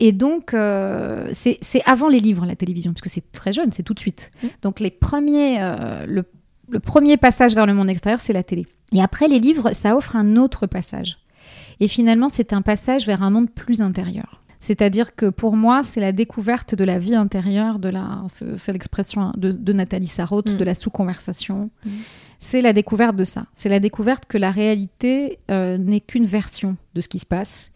[0.00, 3.82] Et donc, euh, c'est avant les livres, la télévision, parce que c'est très jeune, c'est
[3.82, 4.30] tout de suite.
[4.42, 4.50] Mhm.
[4.62, 6.24] Donc, les premiers, euh, le,
[6.68, 8.66] le premier passage vers le monde extérieur, c'est la télé.
[8.92, 11.18] Et après, les livres, ça offre un autre passage.
[11.80, 14.40] Et finalement, c'est un passage vers un monde plus intérieur.
[14.58, 19.32] C'est-à-dire que pour moi, c'est la découverte de la vie intérieure, de la, c'est l'expression
[19.36, 20.56] de, de Nathalie Sarraute, Mm.
[20.56, 21.70] de la sous-conversation.
[21.84, 21.90] Mm.
[22.38, 23.46] C'est la découverte de ça.
[23.52, 27.72] C'est la découverte que la réalité euh, n'est qu'une version de ce qui se passe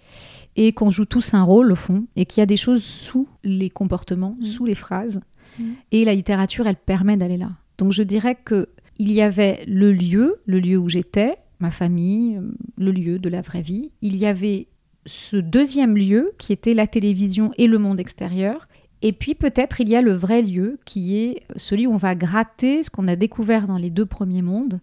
[0.56, 3.28] et qu'on joue tous un rôle au fond et qu'il y a des choses sous
[3.44, 4.42] les comportements, Mm.
[4.42, 5.20] sous les phrases.
[5.58, 5.64] Mm.
[5.92, 7.50] Et la littérature, elle permet d'aller là.
[7.78, 12.36] Donc je dirais que il y avait le lieu, le lieu où j'étais, ma famille,
[12.36, 13.88] euh, le lieu de la vraie vie.
[14.02, 14.66] Il y avait
[15.06, 18.66] ce deuxième lieu qui était la télévision et le monde extérieur.
[19.00, 22.16] Et puis peut-être il y a le vrai lieu qui est celui où on va
[22.16, 24.80] gratter ce qu'on a découvert dans les deux premiers mondes.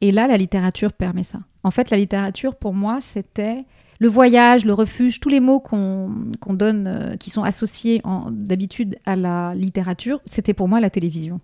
[0.00, 1.40] Et là, la littérature permet ça.
[1.62, 3.66] En fait, la littérature, pour moi, c'était
[4.00, 9.14] le voyage, le refuge, tous les mots qu'on donne, euh, qui sont associés d'habitude à
[9.14, 11.40] la littérature, c'était pour moi la télévision.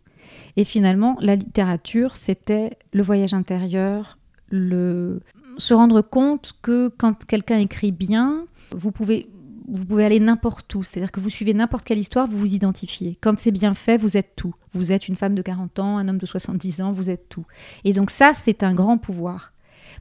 [0.56, 4.18] Et finalement, la littérature, c'était le voyage intérieur,
[4.50, 5.20] le
[5.58, 9.28] se rendre compte que quand quelqu'un écrit bien, vous pouvez
[9.68, 13.18] vous pouvez aller n'importe où, c'est-à-dire que vous suivez n'importe quelle histoire, vous vous identifiez.
[13.20, 14.54] Quand c'est bien fait, vous êtes tout.
[14.72, 17.44] Vous êtes une femme de 40 ans, un homme de 70 ans, vous êtes tout.
[17.84, 19.52] Et donc ça, c'est un grand pouvoir.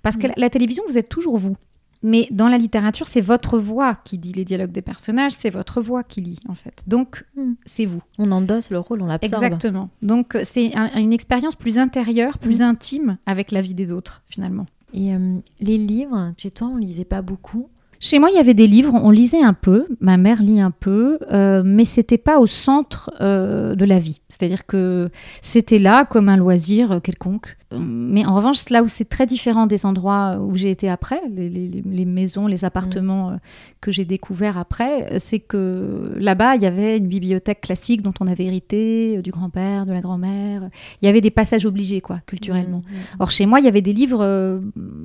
[0.03, 1.57] Parce que la, la télévision, vous êtes toujours vous.
[2.05, 5.81] Mais dans la littérature, c'est votre voix qui dit les dialogues des personnages, c'est votre
[5.81, 6.83] voix qui lit, en fait.
[6.87, 7.53] Donc, Mm.
[7.65, 8.01] c'est vous.
[8.19, 9.43] On endosse le rôle, on l'absorbe.
[9.43, 9.89] Exactement.
[10.03, 14.67] Donc, c'est un- une expérience plus intérieure, plus intime avec la vie des autres, finalement.
[14.93, 17.69] Et euh, les livres, chez toi, on lisait pas beaucoup.
[17.99, 20.69] Chez moi, il y avait des livres, on lisait un peu, ma mère lit un
[20.71, 24.19] peu, euh, mais c'était pas au centre euh, de la vie.
[24.29, 25.09] C'est-à-dire que
[25.41, 27.57] c'était là comme un loisir euh, quelconque.
[27.73, 31.19] Euh, Mais en revanche, là où c'est très différent des endroits où j'ai été après,
[31.31, 33.35] les, les- les maisons, les appartements euh,
[33.81, 38.13] que j'ai découverts après, euh, c'est que là-bas, il y avait une bibliothèque classique dont
[38.19, 40.69] on avait hérité du grand-père, de la grand-mère.
[41.01, 42.81] Il y avait des passages obligés, quoi, culturellement.
[42.87, 44.59] Mm, Or, chez moi, il y avait des livres euh,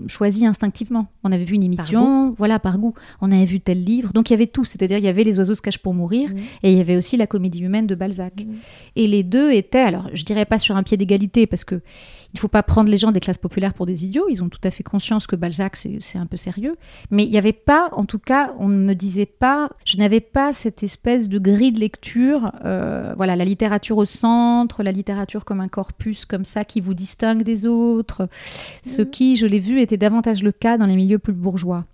[0.06, 1.06] choisis instinctivement.
[1.24, 2.92] On avait vu une émission, voilà, par goût.
[3.22, 4.12] On avait vu tel livre.
[4.12, 4.66] Donc, il y avait tout.
[4.66, 6.30] C'est-à-dire, il y avait Les oiseaux se cachent pour mourir
[6.62, 8.44] et il y avait aussi La comédie humaine de Balzac.
[8.96, 11.80] Et les deux étaient, alors, je dirais pas sur un pied d'égalité parce que
[12.32, 14.26] il faut pas prendre les gens des classes populaires pour des idiots.
[14.28, 16.76] Ils ont tout à fait conscience que Balzac, c'est c'est un peu sérieux.
[17.10, 20.20] Mais il n'y avait pas, en tout cas, on ne me disait pas, je n'avais
[20.20, 22.52] pas cette espèce de grille de lecture.
[22.64, 26.94] euh, voilà, la littérature au centre, la littérature comme un corpus comme ça qui vous
[26.94, 28.28] distingue des autres.
[28.82, 31.84] Ce qui, je l'ai vu, était davantage le cas dans les milieux plus bourgeois,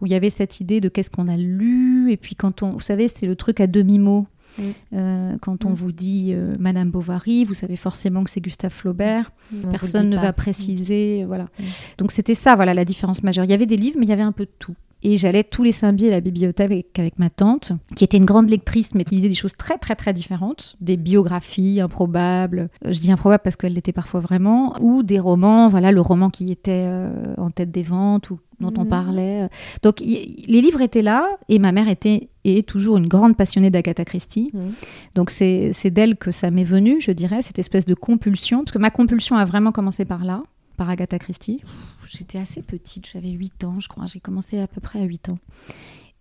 [0.00, 2.70] où il y avait cette idée de qu'est-ce qu'on a lu, et puis quand on,
[2.70, 4.26] vous savez, c'est le truc à demi-mot.
[4.58, 4.62] Mm.
[4.92, 5.74] Euh, quand on Mm.
[5.74, 9.32] vous dit euh, Madame Bovary, vous savez forcément que c'est Gustave Flaubert.
[9.52, 11.44] Le Personne ne va préciser, euh, voilà.
[11.44, 11.62] Mm.
[11.98, 13.44] Donc c'était ça, voilà, la différence majeure.
[13.44, 14.74] Il y avait des livres, mais il y avait un peu de tout.
[15.06, 18.24] Et j'allais tous les samedis à la bibliothèque avec, avec ma tante, qui était une
[18.24, 20.76] grande lectrice, mais qui lisait des choses très, très, très différentes.
[20.80, 22.70] Des biographies improbables.
[22.82, 24.74] Je dis improbables parce qu'elles l'étaient parfois vraiment.
[24.80, 28.80] Ou des romans, voilà, le roman qui était euh, en tête des ventes ou dont
[28.80, 28.88] on Mhm.
[28.90, 29.48] parlait.
[29.82, 33.36] Donc y- les livres étaient là, et ma mère était et est toujours une grande
[33.36, 34.50] passionnée d'Agatha Christie.
[34.52, 34.72] Mhm.
[35.14, 38.72] Donc c'est c'est d'elle que ça m'est venu, je dirais, cette espèce de compulsion, parce
[38.72, 40.42] que ma compulsion a vraiment commencé par là,
[40.76, 41.62] par Agatha Christie.
[42.06, 45.28] J'étais assez petite, j'avais 8 ans, je crois, j'ai commencé à peu près à 8
[45.30, 45.38] ans.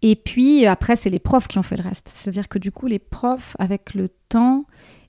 [0.01, 2.11] Et puis après, c'est les profs qui ont fait le reste.
[2.13, 4.65] C'est-à-dire que du coup, les profs, avec le temps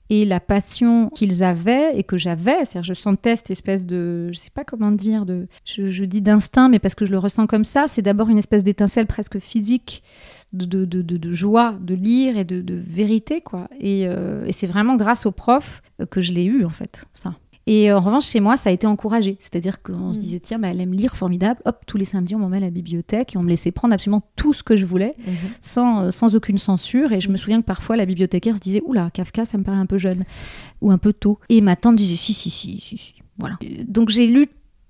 [0.09, 4.37] et la passion qu'ils avaient et que j'avais, c'est-à-dire je sentais cette espèce de, je
[4.37, 7.63] sais pas comment dire, de, je, dis d'instinct, mais parce que je le ressens comme
[7.63, 10.03] ça, c'est d'abord une espèce d'étincelle presque physique
[10.53, 13.67] de, de, de- joie de lire et de, vérité, quoi.
[13.79, 17.35] Et, euh, et c'est vraiment grâce aux profs que je l'ai eu, en fait, ça.
[17.67, 19.37] Et euh, en revanche, chez moi, ça a été encouragé.
[19.39, 20.21] C'est-à-dire qu'on se Mm.
[20.21, 21.61] disait, tiens, bah, elle aime lire, formidable.
[21.65, 24.21] Hop, tous les samedis, on m'emmène à la bibliothèque et on me laissait prendre absolument
[24.35, 25.33] tout ce que je voulais Mhm.
[25.61, 27.11] sans, euh, sans aucune censure.
[27.11, 27.31] Et je Mm.
[27.31, 29.97] me souviens que parfois, la bibliothécaire se disait, oula, Kafka, ça me paraît un peu
[29.97, 30.25] jeune
[30.81, 31.39] ou un peu tôt.
[31.49, 33.13] Et ma tante disait, si, si, si, si, si.
[33.39, 33.57] Voilà.
[33.87, 34.47] Donc j'ai lu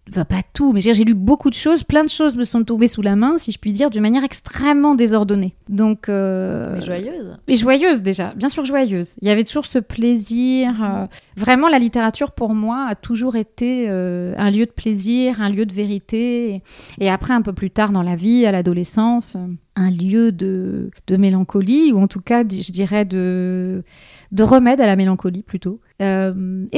[0.09, 2.87] enfin pas tout, mais j'ai lu beaucoup de choses, plein de choses me sont tombées
[2.87, 5.55] sous la main, si je puis dire, d'une manière extrêmement désordonnée.
[5.67, 7.37] Donc, euh, mais joyeuse.
[7.47, 9.15] Mais joyeuse déjà, bien sûr joyeuse.
[9.21, 10.83] Il y avait toujours ce plaisir.
[10.83, 15.49] Euh, vraiment, la littérature pour moi a toujours été euh, un lieu de plaisir, un
[15.49, 16.61] lieu de vérité,
[16.99, 19.37] et, après un peu plus tard dans la vie, à l'adolescence,
[19.75, 23.83] un lieu de, de, mélancolie, ou en tout cas, je dirais de
[24.31, 26.03] de remède à la mélancolie plutôt, et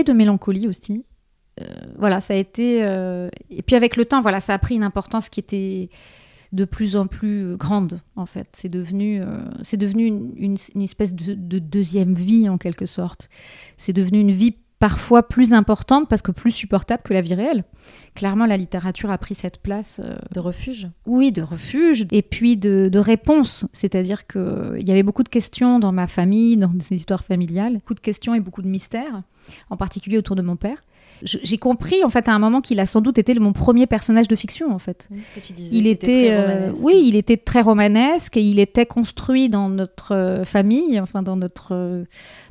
[0.03, 1.03] de mélancolie aussi.
[1.61, 1.65] Euh,
[1.97, 2.83] voilà, ça a été.
[2.83, 5.89] Euh, et puis avec le temps, voilà, ça a pris une importance qui était
[6.53, 8.47] de plus en plus grande, en fait.
[8.53, 9.25] C'est devenu, euh,
[9.61, 13.29] c'est devenu une, une, espèce de, de, deuxième vie, en quelque sorte.
[13.77, 17.63] C'est devenu une vie parfois plus importante parce que plus supportable que la vie réelle.
[18.13, 19.99] Clairement, la littérature a pris cette place.
[20.31, 22.05] de refuge Oui, de refuge.
[22.11, 23.65] Et puis de, de réponse.
[23.73, 27.73] C'est-à-dire qu'il y avait beaucoup de questions dans ma famille, dans des histoires familiales.
[27.73, 29.23] Beaucoup de questions et beaucoup de mystères,
[29.69, 30.77] en particulier autour de mon père
[31.23, 34.27] j'ai compris en fait à un moment qu'il a sans doute été mon premier personnage
[34.27, 35.07] de fiction en fait.
[35.71, 40.45] il était, euh, oui, il était très romanesque et il était construit dans notre euh,
[40.45, 42.03] famille, enfin dans notre euh,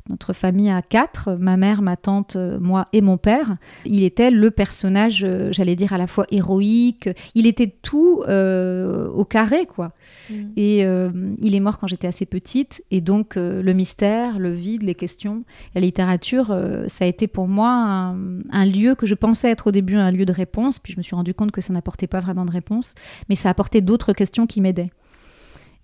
[0.09, 3.57] notre famille à quatre, ma mère, ma tante, moi et mon père.
[3.85, 7.09] Il était le personnage, euh, j'allais dire, à la fois héroïque.
[7.35, 9.93] Il était tout euh, au carré, quoi.
[10.29, 10.33] Mm.
[10.55, 11.09] Et euh,
[11.41, 12.83] il est mort quand j'étais assez petite.
[12.91, 15.43] Et donc, le mystère, le vide, les questions,
[15.75, 19.71] la littérature, ça a été pour moi un, un, lieu que je pensais être au
[19.71, 20.79] début un lieu de réponse.
[20.79, 22.95] Puis je me suis rendu compte que ça n'apportait pas vraiment de réponse.
[23.29, 24.91] Mais ça apportait d'autres questions qui m'aidaient.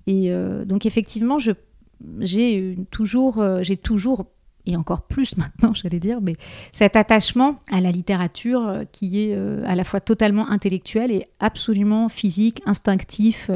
[0.05, 0.33] Et
[0.65, 1.51] donc, effectivement, je
[2.19, 4.25] j'ai toujours, euh, j'ai toujours
[4.65, 6.35] et encore plus maintenant, j'allais dire, mais
[6.71, 11.27] cet attachement à la littérature euh, qui est euh, à la fois totalement intellectuel et
[11.39, 13.51] absolument physique, instinctif.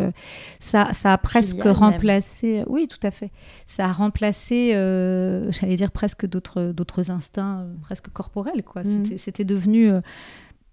[0.60, 3.32] ça, ça a presque remplacé, oui, tout à fait.
[3.66, 8.84] Ça a remplacé, j'allais dire presque d'autres, d'autres instincts, presque corporels, quoi.
[8.84, 9.18] Mm.
[9.18, 9.92] C'était, devenu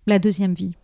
[0.07, 0.75] la deuxième vie.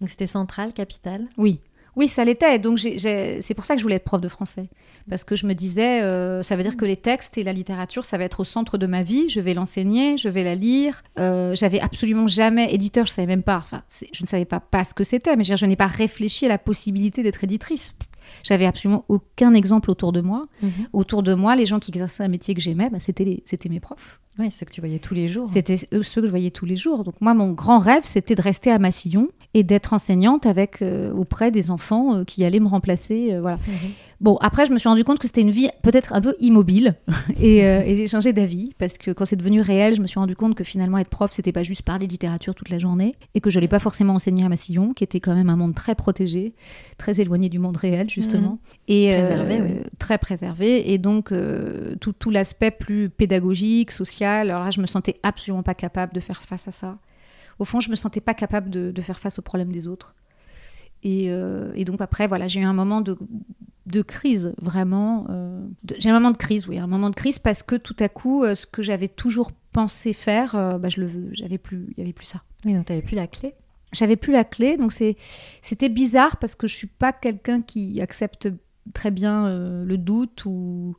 [0.00, 1.28] Donc c'était central, capital?
[1.36, 1.60] Oui,
[1.96, 2.58] oui, ça l'était.
[2.58, 4.68] Donc c'est pour ça que je voulais être prof de français.
[5.10, 8.04] Parce que je me disais, euh, ça veut dire que les textes et la littérature,
[8.04, 9.28] ça va être au centre de ma vie.
[9.28, 11.02] Je vais l'enseigner, je vais la lire.
[11.18, 13.82] Euh, J'avais absolument jamais, éditeur, je savais même pas, enfin,
[14.12, 16.48] je ne savais pas, pas ce que c'était, mais je, je n'ai pas réfléchi à
[16.48, 17.94] la possibilité d'être éditrice.
[18.42, 20.46] J'avais absolument aucun exemple autour de moi.
[20.62, 20.70] Mhm.
[20.92, 24.20] Autour de moi, les gens qui exerçaient un métier que j'aimais, bah, c'était mes profs.
[24.38, 25.48] Oui, ceux que tu voyais tous les jours.
[25.48, 27.04] C'était ceux que je voyais tous les jours.
[27.04, 31.12] Donc moi, mon grand rêve, c'était de rester à Massillon et d'être enseignante avec euh,
[31.12, 33.34] auprès des enfants euh, qui allaient me remplacer.
[33.34, 33.58] Euh, voilà.
[33.68, 33.90] Mhm.
[34.22, 36.94] Bon, après, je me suis rendu compte que c'était une vie peut-être un peu immobile
[37.40, 40.54] et, j'ai changé d'avis parce que quand c'est devenu réel, je me suis rendu compte
[40.54, 43.58] que finalement être prof, c'était pas juste parler littérature toute la journée et que je
[43.58, 46.54] n'allais pas forcément enseigner à Massillon, qui était quand même un monde très protégé,
[46.98, 48.58] très éloigné du monde réel justement, mhm.
[48.88, 49.80] et préservé, oui.
[49.98, 50.92] très préservé.
[50.92, 51.32] Et donc
[52.00, 54.50] tout, tout l'aspect plus pédagogique, social.
[54.50, 56.98] Alors là, je me sentais absolument pas capable de faire face à ça
[57.58, 60.14] au fond, je me sentais pas capable de, faire face aux problèmes des autres.
[61.04, 63.16] Euh, et, donc après, voilà, j'ai eu un moment de,
[64.02, 65.26] crise, vraiment.
[65.30, 65.66] Euh,
[65.98, 68.44] j'ai un moment de crise, oui, un moment de crise parce que tout à coup,
[68.44, 72.12] euh, ce que j'avais toujours pensé faire, bah, je le, j'avais plus, il y avait
[72.12, 72.42] plus ça.
[72.64, 73.54] Oui, donc tu n'avais plus la clé.
[73.92, 75.16] J'avais plus la clé, donc c'est,
[75.60, 78.48] c'était bizarre parce que je suis pas quelqu'un qui accepte
[78.94, 79.48] très bien
[79.84, 80.96] le doute ou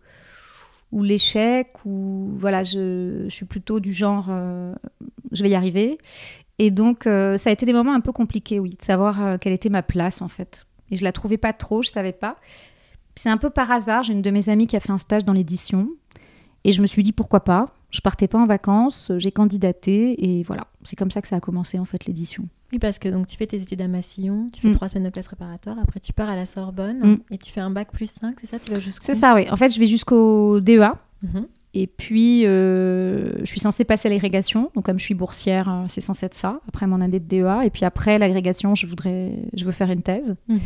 [0.91, 4.27] ou l'échec ou voilà je, je, suis plutôt du genre
[5.31, 5.97] je vais y arriver
[6.59, 9.37] et donc, euh, ça a été des moments un peu compliqués, oui, de savoir euh,
[9.39, 10.65] quelle était ma place, en fait.
[10.91, 12.37] Et je la trouvais pas trop, je savais pas.
[13.15, 15.25] C'est un peu par hasard, j'ai une de mes amies qui a fait un stage
[15.25, 15.89] dans l'édition.
[16.63, 17.67] Et je me suis dit, pourquoi pas?
[17.89, 20.67] Je partais pas en vacances, j'ai candidaté, et voilà.
[20.83, 22.47] C'est comme ça que ça a commencé, en fait, l'édition.
[22.71, 24.73] Oui, parce que donc tu fais tes études à Massillon, tu fais mm.
[24.73, 27.17] trois semaines de classe préparatoire, après tu pars à la Sorbonne, mm.
[27.29, 28.57] et tu fais un bac plus 5, c'est ça?
[28.57, 29.05] Tu vas jusqu'au...
[29.05, 29.45] C'est ça, oui.
[29.51, 30.93] En fait, je vais jusqu'au DEA.
[31.75, 34.69] Et puis, euh, je suis censée passer à l'agrégation.
[34.75, 37.65] Donc, comme je suis boursière, euh, c'est censé être ça, après mon année de DEA.
[37.65, 40.59] Et puis après l'agrégation, je, voudrais, je veux faire une thèse mhm.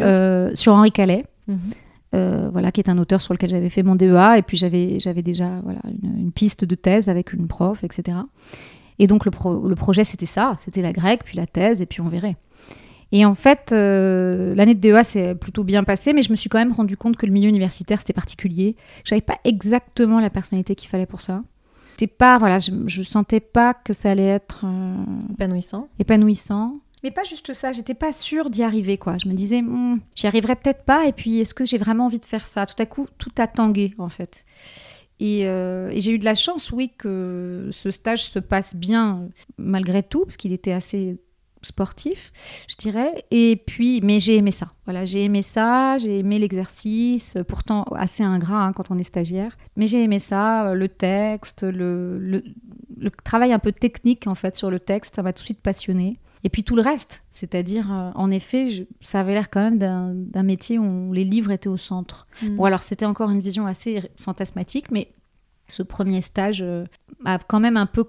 [0.00, 0.72] euh, sur...
[0.72, 1.26] Henri Calais.
[1.50, 2.50] Mhm.
[2.52, 4.38] voilà, qui est un auteur sur lequel j'avais fait mon DEA.
[4.38, 8.18] Et puis, j'avais, j'avais déjà voilà, une, piste de thèse avec une prof, etc.
[8.98, 9.30] Et donc, le,
[9.68, 10.52] le projet, c'était ça.
[10.60, 12.36] C'était la grecque, puis la thèse, et puis on verrait.
[13.12, 16.48] Et en fait, euh, l'année de DEA s'est plutôt bien passée, mais je me suis
[16.48, 18.76] quand même rendu compte que le milieu universitaire, c'était particulier.
[19.04, 21.42] J'avais pas exactement la personnalité qu'il fallait pour ça.
[21.92, 24.94] C'était pas, voilà, je, je sentais pas que ça allait être euh,
[25.32, 25.88] épanouissant.
[25.98, 26.76] Épanouissant.
[27.02, 29.16] Mais pas juste ça, j'étais pas sûre d'y arriver, quoi.
[29.18, 32.18] Je me disais, hmm, j'y arriverai peut-être pas, et puis est-ce que j'ai vraiment envie
[32.18, 32.66] de faire ça?
[32.66, 34.44] Tout à coup, tout a tangué, en fait.
[35.18, 39.28] Et, euh, et j'ai eu de la chance, oui, que ce stage se passe bien,
[39.58, 41.18] malgré tout, parce qu'il était assez
[41.62, 42.32] sportif,
[42.68, 43.24] je dirais.
[43.30, 44.72] Et puis, mais j'ai aimé ça.
[44.86, 49.56] Voilà, j'ai aimé ça, j'ai aimé l'exercice, pourtant assez ingrat hein, quand on est stagiaire.
[49.76, 52.42] Mais j'ai aimé ça, le texte, le, le,
[53.24, 56.18] travail un peu technique en fait sur le texte, ça m'a tout de suite passionné.
[56.44, 59.78] Et puis tout le reste, c'est-à-dire, euh, en effet, je- ça avait l'air quand même
[59.78, 62.26] d'un métier où les livres étaient au centre.
[62.42, 62.56] Mm.
[62.56, 65.12] Bon, alors c'était encore une vision assez fantasmatique, mais
[65.68, 66.84] ce premier stage euh,
[67.24, 68.04] a quand même un peu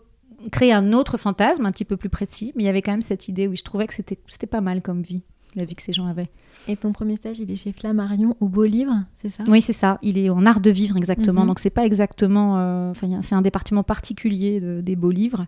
[0.51, 3.01] créé un autre fantasme, un petit peu plus précis, mais il y avait quand même
[3.03, 5.21] cette idée où je trouvais que c'était pas mal comme vie,
[5.55, 6.29] la vie que ces gens avaient.
[6.67, 9.43] Et ton premier stage, il est chez Flammarion au Beau Livre, c'est ça?
[9.47, 9.99] Oui, c'est ça.
[10.01, 11.41] Il est en art de vivre exactement.
[11.41, 11.47] Mhm.
[11.47, 12.57] Donc c'est pas exactement.
[12.59, 15.45] euh, c'est un département particulier de- des beaux livres.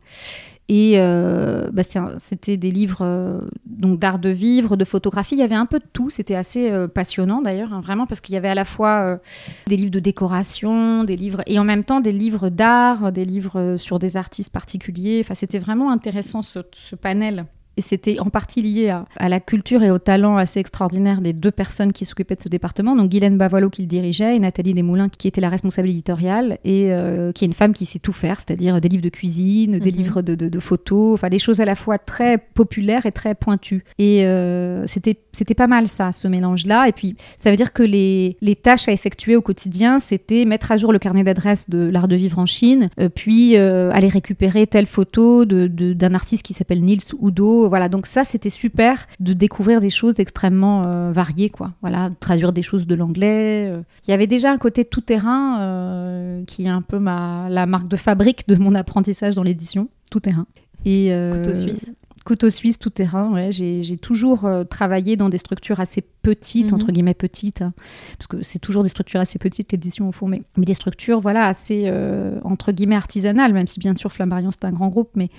[0.70, 1.84] Et euh, bah,
[2.18, 5.36] c'était des livres euh, d'art de vivre, de photographie.
[5.36, 6.09] Il y avait un peu de tout.
[6.09, 9.20] C'était assez euh, passionnant d'ailleurs, hein, vraiment parce qu'il y avait à la fois
[9.68, 13.76] des livres de décoration, des livres et en même temps des livres d'art, des livres
[13.78, 15.20] sur des artistes particuliers.
[15.24, 17.45] Enfin, c'était vraiment intéressant ce panel.
[17.78, 21.34] Et c'était en partie lié à, à la culture et au talent assez extraordinaire des
[21.34, 22.95] deux personnes qui s'occupaient de ce département.
[22.95, 26.93] Donc Guylaine Bavoilot qui le dirigeait et Nathalie Desmoulins qui était la responsable éditoriale et
[26.93, 29.91] euh, qui est une femme qui sait tout faire, c'est-à-dire des livres de cuisine, des
[29.91, 29.97] Mhm.
[29.97, 33.34] livres de, de- de photos, enfin des choses à la fois très populaires et très
[33.34, 33.84] pointues.
[33.97, 36.88] Et euh, c'était c'était pas mal ça, ce mélange-là.
[36.88, 40.71] Et puis ça veut dire que les, les tâches à effectuer au quotidien, c'était mettre
[40.71, 44.67] à jour le carnet d'adresses de l'art de vivre en Chine, euh, puis aller récupérer
[44.67, 47.62] telle photo de- d'un artiste qui s'appelle Nils Udo.
[47.70, 51.72] Voilà, donc ça c'était super de découvrir des choses extrêmement euh, variées, quoi.
[51.82, 53.70] Voilà, traduire des choses de l'anglais.
[53.72, 53.82] euh.
[54.07, 57.66] Il y avait déjà un côté tout terrain euh, qui est un peu ma, la
[57.66, 60.45] marque de fabrique de mon apprentissage dans l'édition, tout terrain.
[60.86, 61.91] Et, Couteau suisse.
[62.26, 63.51] Couteau suisse, tout terrain, ouais.
[63.51, 66.76] J'ai toujours euh, travaillé dans des structures assez petites, Mhm.
[66.76, 67.74] entre guillemets petites, hein,
[68.18, 71.20] parce que c'est toujours des structures assez petites, l'édition au fond, mais, mais des structures,
[71.20, 75.09] voilà, assez, euh, entre guillemets, artisanales, même si bien sûr Flammarion, c'est un grand groupe,
[75.16, 75.30] mais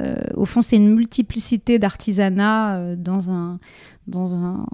[0.00, 3.58] euh, au fond, c'est une multiplicité d'artisanat euh, dans, un,
[4.06, 4.66] dans un,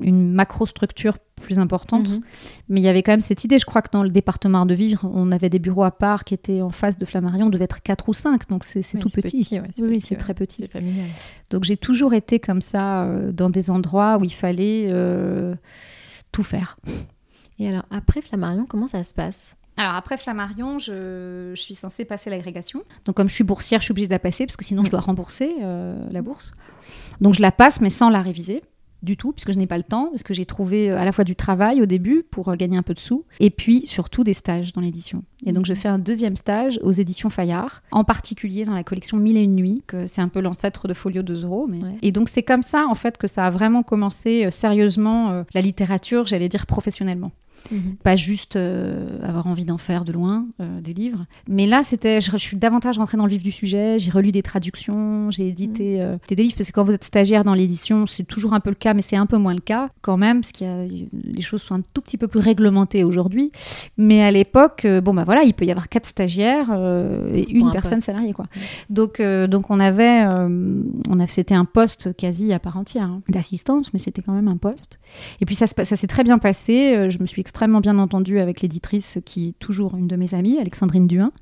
[0.00, 2.08] une macro-structure plus importante.
[2.10, 2.20] Mhm.
[2.68, 4.74] Mais il y avait quand même cette idée, je crois que dans le département de
[4.74, 7.64] vivre, on avait des bureaux à part qui étaient en face de Flammarion, on devait
[7.64, 9.46] être 4 ou 5, donc c'est tout petit.
[9.52, 10.20] ouais, Oui, c'est ouais.
[10.20, 10.66] très petit.
[10.66, 11.06] Familial.
[11.50, 14.92] Donc j'ai toujours été comme ça euh, dans des endroits où il fallait
[16.32, 16.76] tout faire.
[17.58, 19.56] Et alors, après Flammarion, comment ça se passe?
[19.80, 22.82] Alors après Flammarion, je, je suis censée passer l'agrégation.
[23.06, 24.90] Donc comme je suis boursière, je suis obligée de la passer parce que sinon je
[24.90, 26.52] dois rembourser euh, la bourse.
[27.22, 28.62] Donc je la passe mais sans la réviser
[29.02, 31.12] du tout puisque je n'ai pas le temps parce que j'ai trouvé euh, à la
[31.12, 34.22] fois du travail au début pour euh, gagner un peu de sous et puis surtout
[34.22, 35.24] des stages dans l'édition.
[35.46, 39.16] Et donc je fais un deuxième stage aux éditions Fayard, en particulier dans la collection
[39.16, 41.66] Mille et une nuits, que c'est un peu l'ancêtre de Folio 2 euros.
[41.66, 41.78] Mais...
[41.78, 41.96] Ouais.
[42.02, 45.44] Et donc c'est comme ça en fait que ça a vraiment commencé euh, sérieusement euh,
[45.54, 47.32] la littérature, j'allais dire professionnellement
[48.02, 51.26] pas juste euh, avoir envie d'en faire de loin euh, des livres.
[51.48, 53.98] Mais là, c'était, je, je suis davantage rentrée dans le vif du sujet.
[53.98, 57.44] J'ai relu des traductions, j'ai édité euh, des livres parce que quand vous êtes stagiaire
[57.44, 59.90] dans l'édition, c'est toujours un peu le cas, mais c'est un peu moins le cas
[60.00, 63.52] quand même, parce que les choses sont un tout petit peu plus réglementées aujourd'hui.
[63.96, 66.70] Mais à l'époque, bon bah voilà, il peut y avoir quatre stagiaires
[67.32, 68.04] et une un personne poste.
[68.04, 68.46] salariée quoi.
[68.88, 70.24] Donc donc on avait,
[71.08, 74.48] on a, c'était un poste quasi à part entière hein, d'assistance, mais c'était quand même
[74.48, 74.98] un poste.
[75.40, 77.10] Et puis ça, ça s'est très bien passé.
[77.10, 80.58] Je me suis extrêmement bien entendue avec l'éditrice qui est toujours une de mes amies,
[80.60, 81.32] Alexandrine Duin.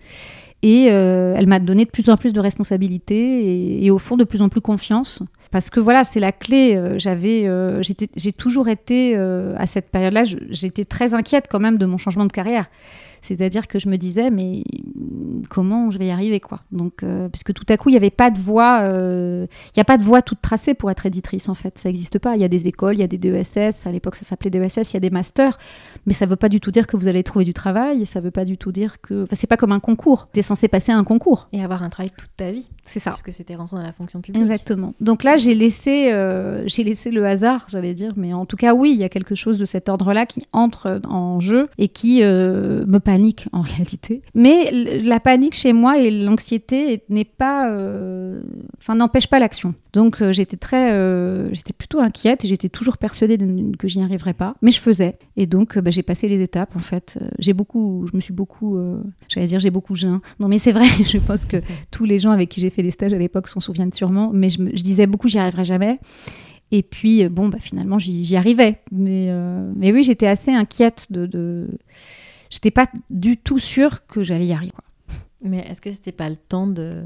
[0.62, 4.24] Et euh, elle m'a donné de plus en plus de responsabilités et, au fond de
[4.24, 5.22] plus en plus confiance.
[5.50, 6.74] Parce que voilà, c'est la clé.
[6.74, 7.82] Euh, J'avais, euh,
[8.16, 12.32] j'ai toujours été à cette période-là, j'étais très inquiète quand même de mon changement de
[12.32, 12.70] carrière.
[13.22, 14.62] C'est-à-dire que je me disais, mais
[15.50, 16.60] comment je vais y arriver quoi?
[16.72, 19.80] Donc, euh, puisque tout à coup, il n'y avait pas de voie, euh, il n'y
[19.80, 21.78] a pas de voie toute tracée pour être éditrice en fait.
[21.78, 22.36] Ça n'existe pas.
[22.36, 23.86] Il y a des écoles, il y a des DESS.
[23.86, 24.92] À l'époque, ça s'appelait DESS.
[24.92, 25.58] Il y a des masters,
[26.06, 28.06] mais ça ne veut pas du tout dire que vous allez trouver du travail.
[28.06, 29.24] Ça ne veut pas du tout dire que.
[29.24, 30.28] Enfin, c'est pas comme un concours.
[30.32, 31.48] Tu es censé passer un concours.
[31.52, 33.10] Et avoir un travail toute ta vie, C'est ça.
[33.10, 34.40] puisque c'était rentré dans la fonction publique.
[34.40, 34.94] Exactement.
[35.00, 38.74] Donc là, j'ai laissé, euh, j'ai laissé le hasard, j'allais dire, mais en tout cas,
[38.74, 42.22] oui, il y a quelque chose de cet ordre-là qui entre en jeu et qui
[42.22, 44.20] euh, me panique en réalité.
[44.34, 48.42] Mais la panique chez moi et l'anxiété n'est pas, euh,
[48.86, 49.74] n'empêche pas l'action.
[49.94, 54.02] Donc euh, j'étais très, euh, j'étais plutôt inquiète et j'étais toujours persuadée de- que j'y
[54.02, 55.16] arriverais pas, mais je faisais.
[55.38, 57.18] Et donc bah, j'ai passé les étapes en fait.
[57.38, 58.78] J'ai beaucoup, je me suis beaucoup,
[59.26, 60.20] j'allais dire j'ai beaucoup jeun.
[60.38, 62.90] Non mais c'est vrai, je pense que tous les gens avec qui j'ai fait des
[62.90, 65.98] stages à l'époque s'en souviennent sûrement, mais je, disais beaucoup j'y arriverai jamais.
[66.70, 68.76] Et puis, bon, bah, finalement, j'y arrivais.
[68.92, 71.68] Mais, euh, mais oui, j'étais assez inquiète de...
[72.50, 74.72] J'étais pas du tout sûre que j'allais y arriver.
[74.72, 74.84] quoi.
[75.42, 77.02] Mais est-ce que c'était pas le temps de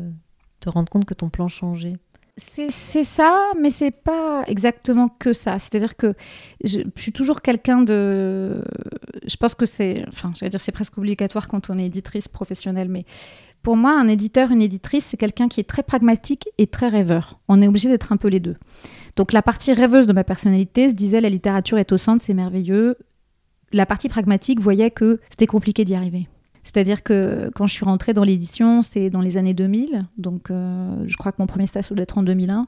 [0.61, 1.97] te rendre compte que ton plan changeait?
[2.39, 5.59] C'est c'est ça, mais c'est pas exactement que ça.
[5.59, 6.15] C'est-à-dire que
[6.65, 8.65] je, je suis toujours quelqu'un de.
[9.27, 10.05] Je pense que c'est.
[10.09, 13.05] Enfin, j'allais dire, c'est presque obligatoire quand on est éditrice professionnelle, mais
[13.63, 17.39] pour moi, un éditeur, une éditrice, c'est quelqu'un qui est très pragmatique et très rêveur.
[17.49, 18.57] On est obligé d'être un peu les deux.
[19.17, 22.35] Donc, la partie rêveuse de ma personnalité se disait la littérature est au centre, c'est
[22.35, 22.97] merveilleux.
[23.73, 26.29] La partie pragmatique voyait que c'était compliqué d'y arriver.
[26.65, 30.07] C'est-à-dire que quand je suis rentrée dans l'édition, c'est dans les années 2000.
[30.17, 32.67] Donc, euh, je crois que mon premier stage doit être en 2001.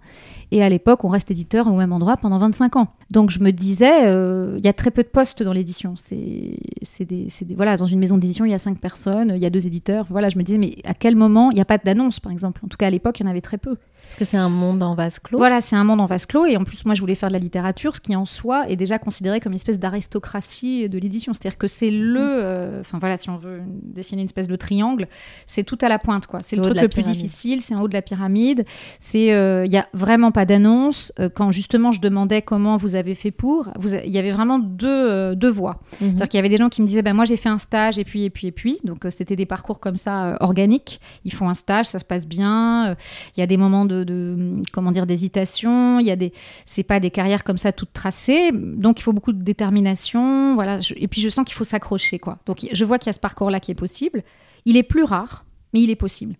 [0.50, 2.88] Et à l'époque, on reste éditeur au même endroit pendant 25 ans.
[3.12, 5.94] Donc, je me disais, euh, il y a très peu de postes dans l'édition.
[5.96, 9.32] C'est c'est des, c'est des- voilà, dans une maison d'édition, il y a cinq personnes,
[9.36, 10.06] il y a deux éditeurs.
[10.10, 12.60] Voilà, je me disais, mais à quel moment il n'y a pas d'annonce, par exemple?
[12.64, 13.76] En tout cas, à l'époque, il y en avait très peu.
[14.02, 15.38] Parce que c'est un monde en vase clos.
[15.38, 16.44] Voilà, c'est un monde en vase clos.
[16.44, 18.76] Et en plus, moi, je voulais faire de la littérature, ce qui en soi est
[18.76, 21.32] déjà considéré comme une espèce d'aristocratie de l'édition.
[21.32, 22.20] C'est-à-dire que c'est le.
[22.20, 25.06] euh, Enfin, voilà, si on veut dessiner une espèce de triangle,
[25.46, 26.40] c'est tout à la pointe, quoi.
[26.42, 27.20] C'est le truc le plus pyramide.
[27.20, 28.64] difficile, c'est en haut de la pyramide.
[29.00, 29.26] C'est.
[29.26, 31.12] Il n'y a vraiment pas d'annonce.
[31.20, 33.68] Euh, quand justement, je demandais comment vous avez fait pour,
[34.04, 35.80] il y avait vraiment deux, euh, deux voies.
[35.98, 37.98] C'est-à-dire qu'il y avait des gens qui me disaient, ben moi j'ai fait un stage
[37.98, 38.78] et puis et puis et puis.
[38.84, 41.00] Donc euh, c'était des parcours comme ça euh, organiques.
[41.24, 42.88] Ils font un stage, ça se passe bien.
[42.88, 42.94] Euh,
[43.36, 45.98] Il y a des moments de, de- comment dire d'hésitation.
[46.00, 46.32] Il y a des,
[46.64, 48.50] c'est pas des carrières comme ça toutes tracées.
[48.52, 50.54] Donc il faut beaucoup de détermination.
[50.54, 50.80] Voilà.
[50.80, 52.38] Je- et puis je sens qu'il faut s'accrocher quoi.
[52.46, 54.22] Donc je vois qu'il y a ce parcours-là qui est possible.
[54.64, 56.36] Il est plus rare, mais il est possible.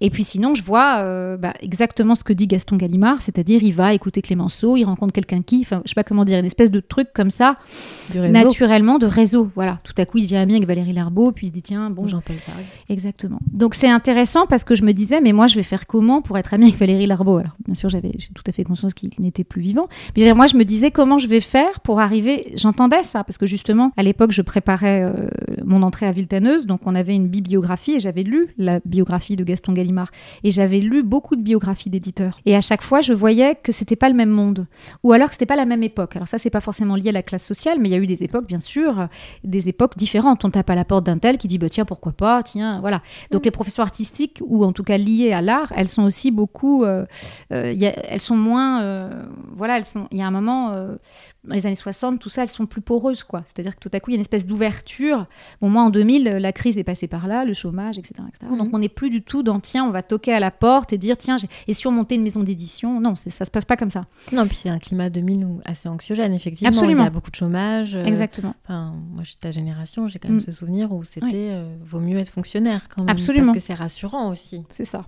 [0.00, 3.72] Et puis sinon, je vois euh, bah, exactement ce que dit Gaston Gallimard, c'est-à-dire il
[3.72, 6.70] va écouter Clémenceau, il rencontre quelqu'un qui, enfin, je sais pas comment dire, une espèce
[6.70, 7.56] de truc comme ça,
[8.14, 9.50] naturellement de réseau.
[9.54, 11.90] Voilà, tout à coup, il devient ami avec Valérie Larbeau, puis il se dit tiens,
[11.90, 12.60] bon, Jean-Paul Sartre.
[12.88, 13.40] exactement.
[13.50, 16.38] Donc c'est intéressant parce que je me disais, mais moi, je vais faire comment pour
[16.38, 17.38] être ami avec Valérie Larbeau?
[17.38, 19.88] Alors, bien sûr, j'avais tout à fait conscience qu'il n'était plus vivant.
[20.16, 22.52] Mais moi, je me disais comment je vais faire pour arriver?
[22.56, 25.28] J'entendais ça parce que justement, à l'époque, je préparais euh,
[25.64, 29.44] mon entrée à Viltaneuse, donc on avait une bibliographie et j'avais lu la biographie de
[29.44, 29.87] Gaston Gallimard
[30.44, 32.40] et j'avais lu beaucoup de biographies d'éditeurs.
[32.46, 34.66] Et à chaque fois, je voyais que c'était pas le même monde
[35.02, 36.16] ou alors que c'était pas la même époque.
[36.16, 38.06] Alors ça, c'est pas forcément lié à la classe sociale, mais il y a eu
[38.06, 39.06] des époques, bien sûr, euh,
[39.44, 40.44] des époques différentes.
[40.44, 43.02] On tape à la porte d'un tel qui dit bah tiens pourquoi pas, tiens voilà.
[43.30, 46.84] Donc les professions artistiques ou en tout cas liées à l'art, elles sont aussi beaucoup,
[46.84, 47.06] euh,
[47.52, 49.24] euh, il y a- elles sont moins, euh,
[49.56, 50.06] voilà, elles sont.
[50.10, 50.74] Il y a un moment.
[51.44, 53.42] dans les années 60, tout ça, elles sont plus poreuses, quoi.
[53.46, 55.26] C'est-à-dire que tout à coup, il y a une espèce d'ouverture.
[55.62, 58.14] Bon, moi, en 2000, la crise est passée par là, le chômage, etc.
[58.28, 58.52] etc.
[58.58, 60.98] Donc, on n'est plus du tout dans, tiens, on va toquer à la porte et
[60.98, 63.90] dire, tiens, et si on montait une maison d'édition Non, ça se passe pas comme
[63.90, 64.04] ça.
[64.32, 66.68] Non, puis c'est un climat 2000 où- assez anxiogène, effectivement.
[66.74, 67.02] Absolument.
[67.02, 67.94] Il y a beaucoup de chômage.
[67.96, 68.54] euh, Exactement.
[68.64, 70.40] Enfin, moi, je suis de ta génération, j'ai quand même Mm.
[70.40, 71.32] ce souvenir où c'était Oui.
[71.34, 73.10] euh, vaut mieux être fonctionnaire quand même.
[73.10, 73.46] Absolument.
[73.46, 74.64] Parce que c'est rassurant aussi.
[74.70, 75.04] C'est ça.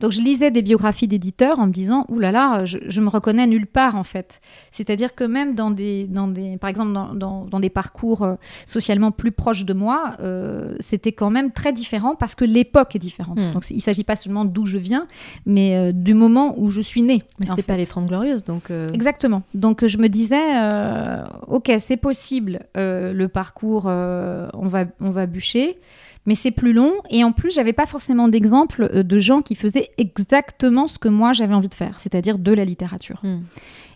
[0.00, 3.08] Donc je lisais des biographies d'éditeurs en me disant, ouh là là, je, je me
[3.08, 4.40] reconnais nulle part en fait.
[4.70, 8.34] C'est-à-dire que même dans des, dans des par exemple dans, dans- dans des parcours euh,
[8.66, 12.98] socialement plus proches de moi, euh, c'était quand même très différent parce que l'époque est
[13.00, 13.38] différente.
[13.40, 13.52] Hmm.
[13.52, 15.06] Donc il ne s'agit pas seulement d'où je viens,
[15.46, 17.22] mais euh, du moment où je suis née.
[17.40, 18.70] Mais c'était pas les 30 glorieuses, donc.
[18.70, 19.42] euh, Exactement.
[19.54, 20.36] Donc je me disais,
[21.48, 25.78] ok, c'est possible, le parcours, on, va, on va bûcher,
[26.26, 26.92] mais c'est plus long.
[27.10, 31.08] Et en plus, j'avais pas forcément d'exemple euh, de gens qui faisaient exactement ce que
[31.08, 33.20] moi j'avais envie de faire, c'est-à-dire de la littérature.
[33.22, 33.40] Hmm.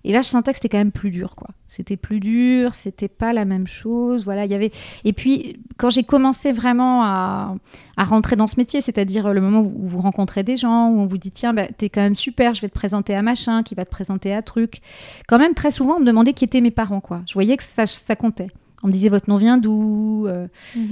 [0.03, 1.49] Et là, je sentais que c'était quand même plus dur, quoi.
[1.67, 4.25] C'était plus dur, c'était pas la même chose.
[4.25, 4.73] Voilà, il y avait.
[5.05, 7.55] Et puis, quand j'ai commencé vraiment à,
[7.99, 11.07] à rentrer dans ce métier, c'est-à-dire le moment où vous rencontrez des gens, où on
[11.07, 13.75] vous dit tiens, bah, t'es quand même super, je vais te présenter à machin, qui
[13.75, 14.81] va te présenter à truc.
[15.29, 17.21] Quand même, très souvent, on me demandait qui étaient mes parents, quoi.
[17.29, 18.49] Je voyais que ça, ça comptait.
[18.83, 20.47] On me disait votre nom vient d'où, euh,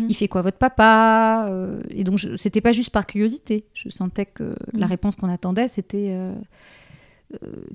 [0.09, 3.65] il fait quoi votre papa, euh, et donc c'était pas juste par curiosité.
[3.75, 4.91] Je sentais que la Mhm.
[4.91, 6.35] réponse qu'on attendait, c'était euh,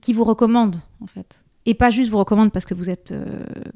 [0.01, 1.43] qui vous recommande en fait.
[1.65, 3.25] Et pas juste vous recommande parce que vous êtes euh,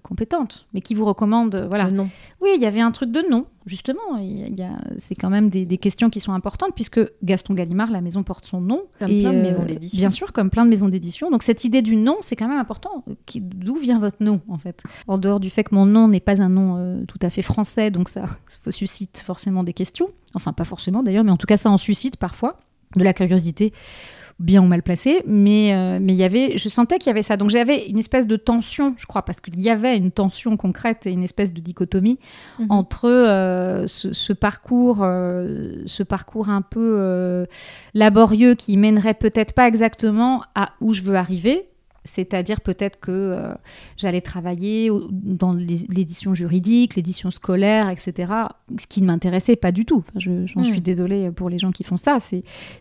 [0.03, 1.85] compétente, mais qui vous recommande, euh, voilà.
[1.85, 2.09] Le nom.
[2.41, 4.17] Oui, il y avait un truc de nom, justement.
[4.19, 7.89] Il y a- c'est quand même des, des questions qui sont importantes, puisque Gaston Gallimard,
[7.89, 8.81] la maison porte son nom.
[8.99, 9.97] Comme Et, plein de euh, maisons d'édition.
[9.99, 11.31] Bien sûr, comme plein de maisons d'édition.
[11.31, 13.05] Donc cette idée du nom, c'est quand même important.
[13.25, 14.83] Qui- D'où vient votre nom, en fait?
[15.07, 17.41] En dehors du fait que mon nom n'est pas un nom euh, tout à fait
[17.41, 18.25] français, donc ça
[18.69, 20.09] suscite forcément des questions.
[20.33, 22.59] Enfin, pas forcément d'ailleurs, mais en tout cas, ça en suscite parfois.
[22.95, 23.73] De la curiosité
[24.39, 27.23] bien ou mal placée, mais euh, mais il y avait, je sentais qu'il y avait
[27.23, 27.37] ça.
[27.37, 31.07] Donc j'avais une espèce de tension, je crois, parce qu'il y avait une tension concrète
[31.07, 32.19] et une espèce de dichotomie
[32.59, 32.67] Mhm.
[32.69, 37.45] entre euh, ce, ce parcours, euh, ce parcours un peu euh,
[37.95, 41.67] laborieux qui mènerait peut-être pas exactement à où je veux arriver.
[42.07, 43.53] C'est-à-dire peut-être que euh,
[43.97, 48.33] j'allais travailler dans l'édition juridique, l'édition scolaire, etc.
[48.79, 49.97] Ce qui ne m'intéressait pas du tout.
[49.99, 50.65] Enfin, je- J'en Hmm.
[50.65, 52.17] suis désolée pour les gens qui font ça.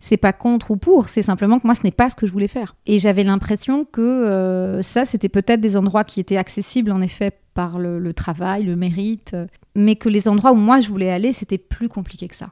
[0.01, 1.09] C'est pas contre ou pour.
[1.09, 2.77] C'est simplement que moi, ce n'est pas ce que je voulais faire.
[2.87, 7.33] Et j'avais l'impression que euh, ça, c'était peut-être des endroits qui étaient accessibles en effet
[7.55, 11.11] par le, le travail, le mérite, euh, mais que les endroits où moi je voulais
[11.11, 12.51] aller, c'était plus compliqué que ça.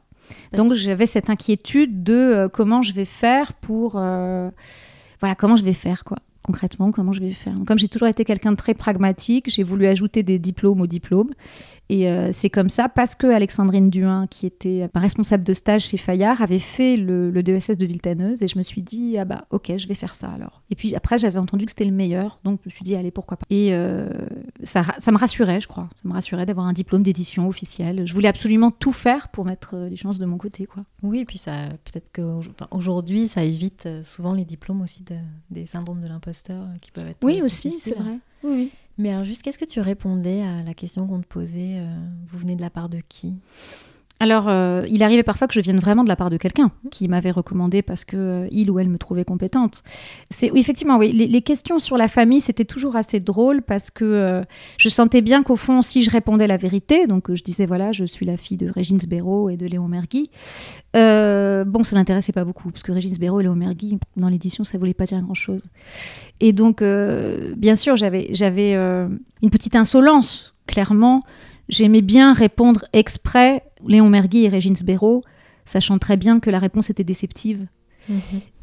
[0.51, 3.93] Parce Donc j'avais cette inquiétude de euh, comment je vais faire pour
[5.21, 7.55] voilà comment je vais faire quoi concrètement comment je vais faire.
[7.67, 11.31] Comme j'ai toujours été quelqu'un de très pragmatique, j'ai voulu ajouter des diplômes aux diplômes
[11.91, 15.83] Et euh, c'est comme ça, parce que Alexandrine Duin, qui était ma responsable de stage
[15.83, 19.27] chez Fayard, avait fait le, le DESS de Viltaneuse, et je me suis dit, ah
[19.27, 20.63] bah ok, je vais faire ça alors.
[20.71, 23.11] Et puis après, j'avais entendu que c'était le meilleur, donc je me suis dit, allez,
[23.11, 23.45] pourquoi pas.
[23.51, 24.09] Et euh,
[24.63, 24.83] ça,
[25.13, 25.89] me rassurait, je crois.
[26.03, 28.07] Ça me rassurait d'avoir un diplôme d'édition officiel.
[28.07, 30.85] Je voulais absolument tout faire pour mettre euh, les chances de mon côté, quoi.
[31.03, 35.15] Oui, et puis ça, peut-être qu'aujourd'hui, ça évite souvent les diplômes aussi de-
[35.51, 37.19] des syndromes de l'imposteur qui peuvent être.
[37.23, 38.19] Oui, aussi, c'est vrai.
[38.43, 38.71] Oui, oui.
[38.99, 42.39] Mais alors, juste, qu'est-ce que tu répondais à la question qu'on te posait euh, Vous
[42.39, 43.37] venez de la part de qui?
[44.21, 47.09] Alors, euh, il arrivait parfois que je vienne vraiment de la part de quelqu'un qui
[47.09, 49.83] m'avait recommandé parce que euh, il ou elle me trouvait compétente.
[50.31, 51.13] C'est oui, effectivement, oui.
[51.13, 54.43] Les, les questions sur la famille, c'était toujours assez drôle parce que euh,
[54.79, 58.05] je sentais bien qu'au fond, si je répondais la vérité, donc je disais voilà, je
[58.05, 60.31] suis la fille de Régine Sbéraud et de Léon Mergui.
[60.95, 64.79] bon, ça n'intéressait pas beaucoup parce que Régine Sbéraud et Léon Mergui, dans l'édition, ça
[64.79, 65.67] voulait pas dire grand-chose.
[66.39, 71.21] Et donc, bien sûr, j'avais j'avais une petite insolence, clairement.
[71.69, 75.23] J'aimais bien répondre exprès Léon Mergui et Régine Sbéraud,
[75.65, 77.67] sachant très bien que la réponse était déceptive.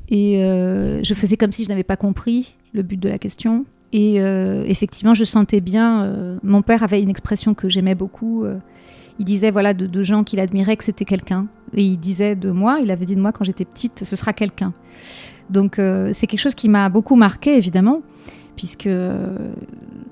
[0.09, 3.65] Et euh, je faisais comme si je n'avais pas compris le but de la question.
[3.93, 6.03] Et euh, effectivement, je sentais bien.
[6.03, 8.45] euh, mon père avait une expression que j'aimais beaucoup.
[9.19, 11.47] il disait voilà de, de gens qu'il admirait que c'était quelqu'un.
[11.74, 14.34] Et il disait de moi, il avait dit de moi quand j'étais petite, ce sera
[14.34, 14.74] quelqu'un.
[15.49, 18.01] Donc c'est quelque chose qui m'a beaucoup marqué évidemment,
[18.55, 18.89] puisque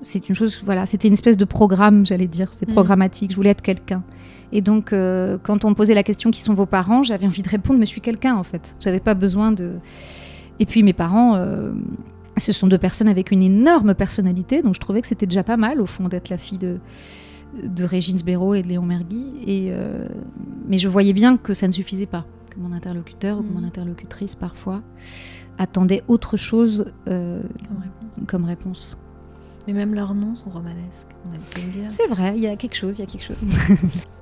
[0.02, 0.62] c'est une chose.
[0.64, 2.50] Voilà, c'était une espèce de programme, j'allais dire.
[2.52, 2.72] C'est Mm.
[2.72, 3.30] programmatique.
[3.30, 4.02] Je voulais être quelqu'un.
[4.52, 7.42] Et donc, euh, quand on me posait la question qui sont vos parents, j'avais envie
[7.42, 8.74] de répondre, mais je suis quelqu'un en fait.
[8.80, 9.74] J'avais pas besoin de.
[10.58, 11.72] Et puis mes parents, euh,
[12.36, 15.56] ce sont deux personnes avec une énorme personnalité, donc je trouvais que c'était déjà pas
[15.56, 16.78] mal au fond d'être la fille de
[17.64, 19.24] de Régine Sbéraud et de Léon Mergui.
[19.44, 20.06] Et euh,
[20.68, 23.60] mais je voyais bien que ça ne suffisait pas, que mon interlocuteur ou que mon
[23.60, 23.66] Mhm.
[23.66, 24.82] interlocutrice parfois
[25.58, 28.98] attendait autre chose euh, comme réponse comme réponse.
[29.66, 31.06] Mais même leurs noms sont romanesques.
[31.88, 33.36] C'est vrai, il y a quelque chose, il y a quelque chose.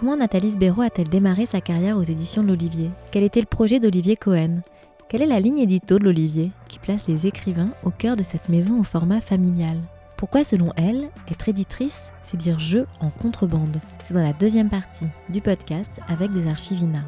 [0.00, 2.90] Comment Nathalie Sbéraud a-t-elle démarré sa carrière aux éditions de l'Olivier?
[3.12, 4.62] Quel était le projet d'Olivier Cohen?
[5.10, 8.48] Quelle est la ligne édito de l'Olivier qui place les écrivains au cœur de cette
[8.48, 9.76] maison au format familial?
[10.16, 13.76] Pourquoi, selon elle, être éditrice, c'est dire jeu en contrebande?
[14.02, 17.04] C'est dans la deuxième partie du podcast avec des archivina.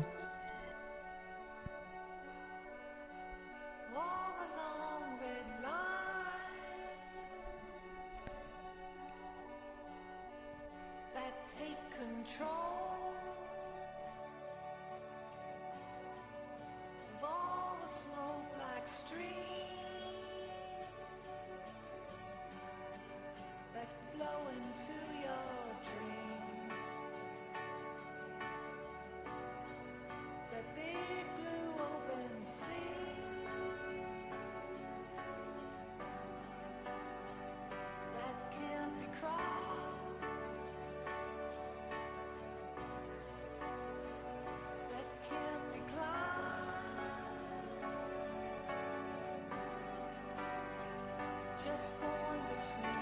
[51.65, 53.02] just born between.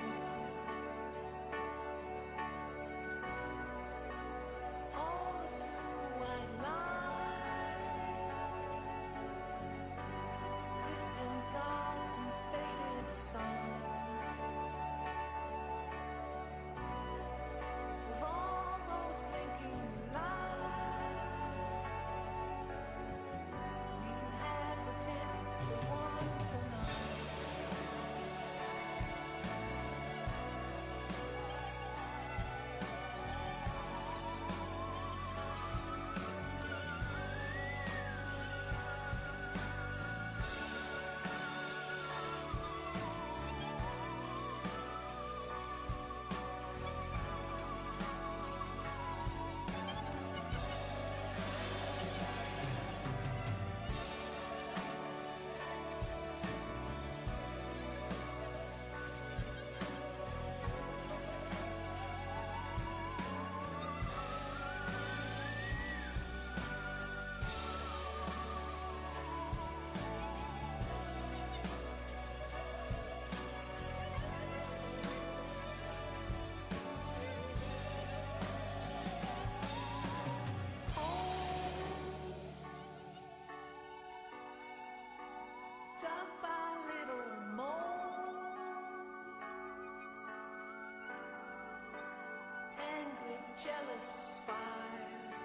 [93.63, 95.45] jealous spies.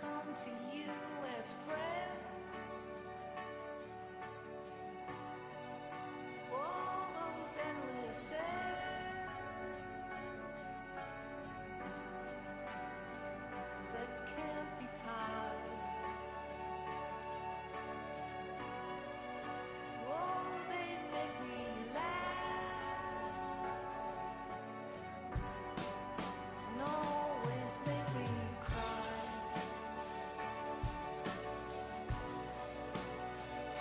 [0.00, 0.92] Come to you
[1.38, 1.91] as friends.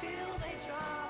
[0.01, 1.00] till they dry.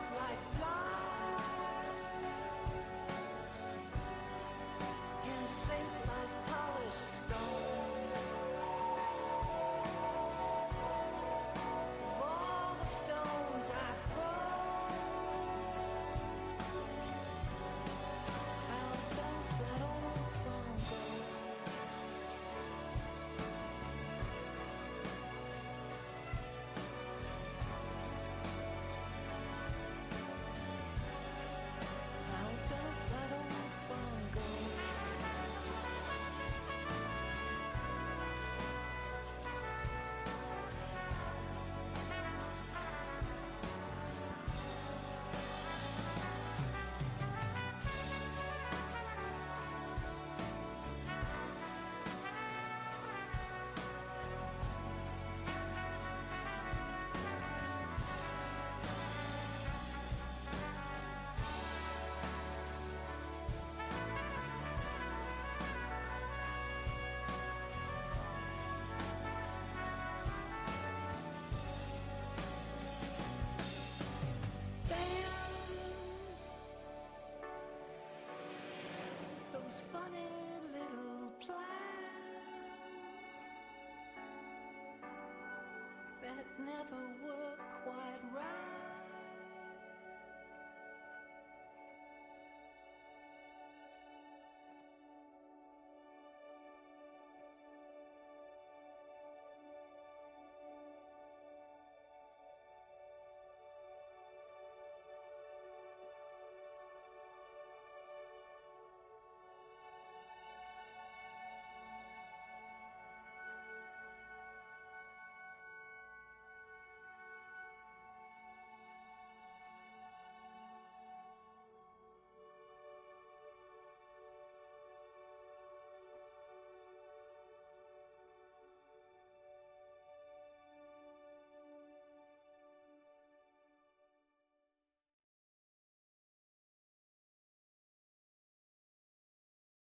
[86.37, 87.50] that never would.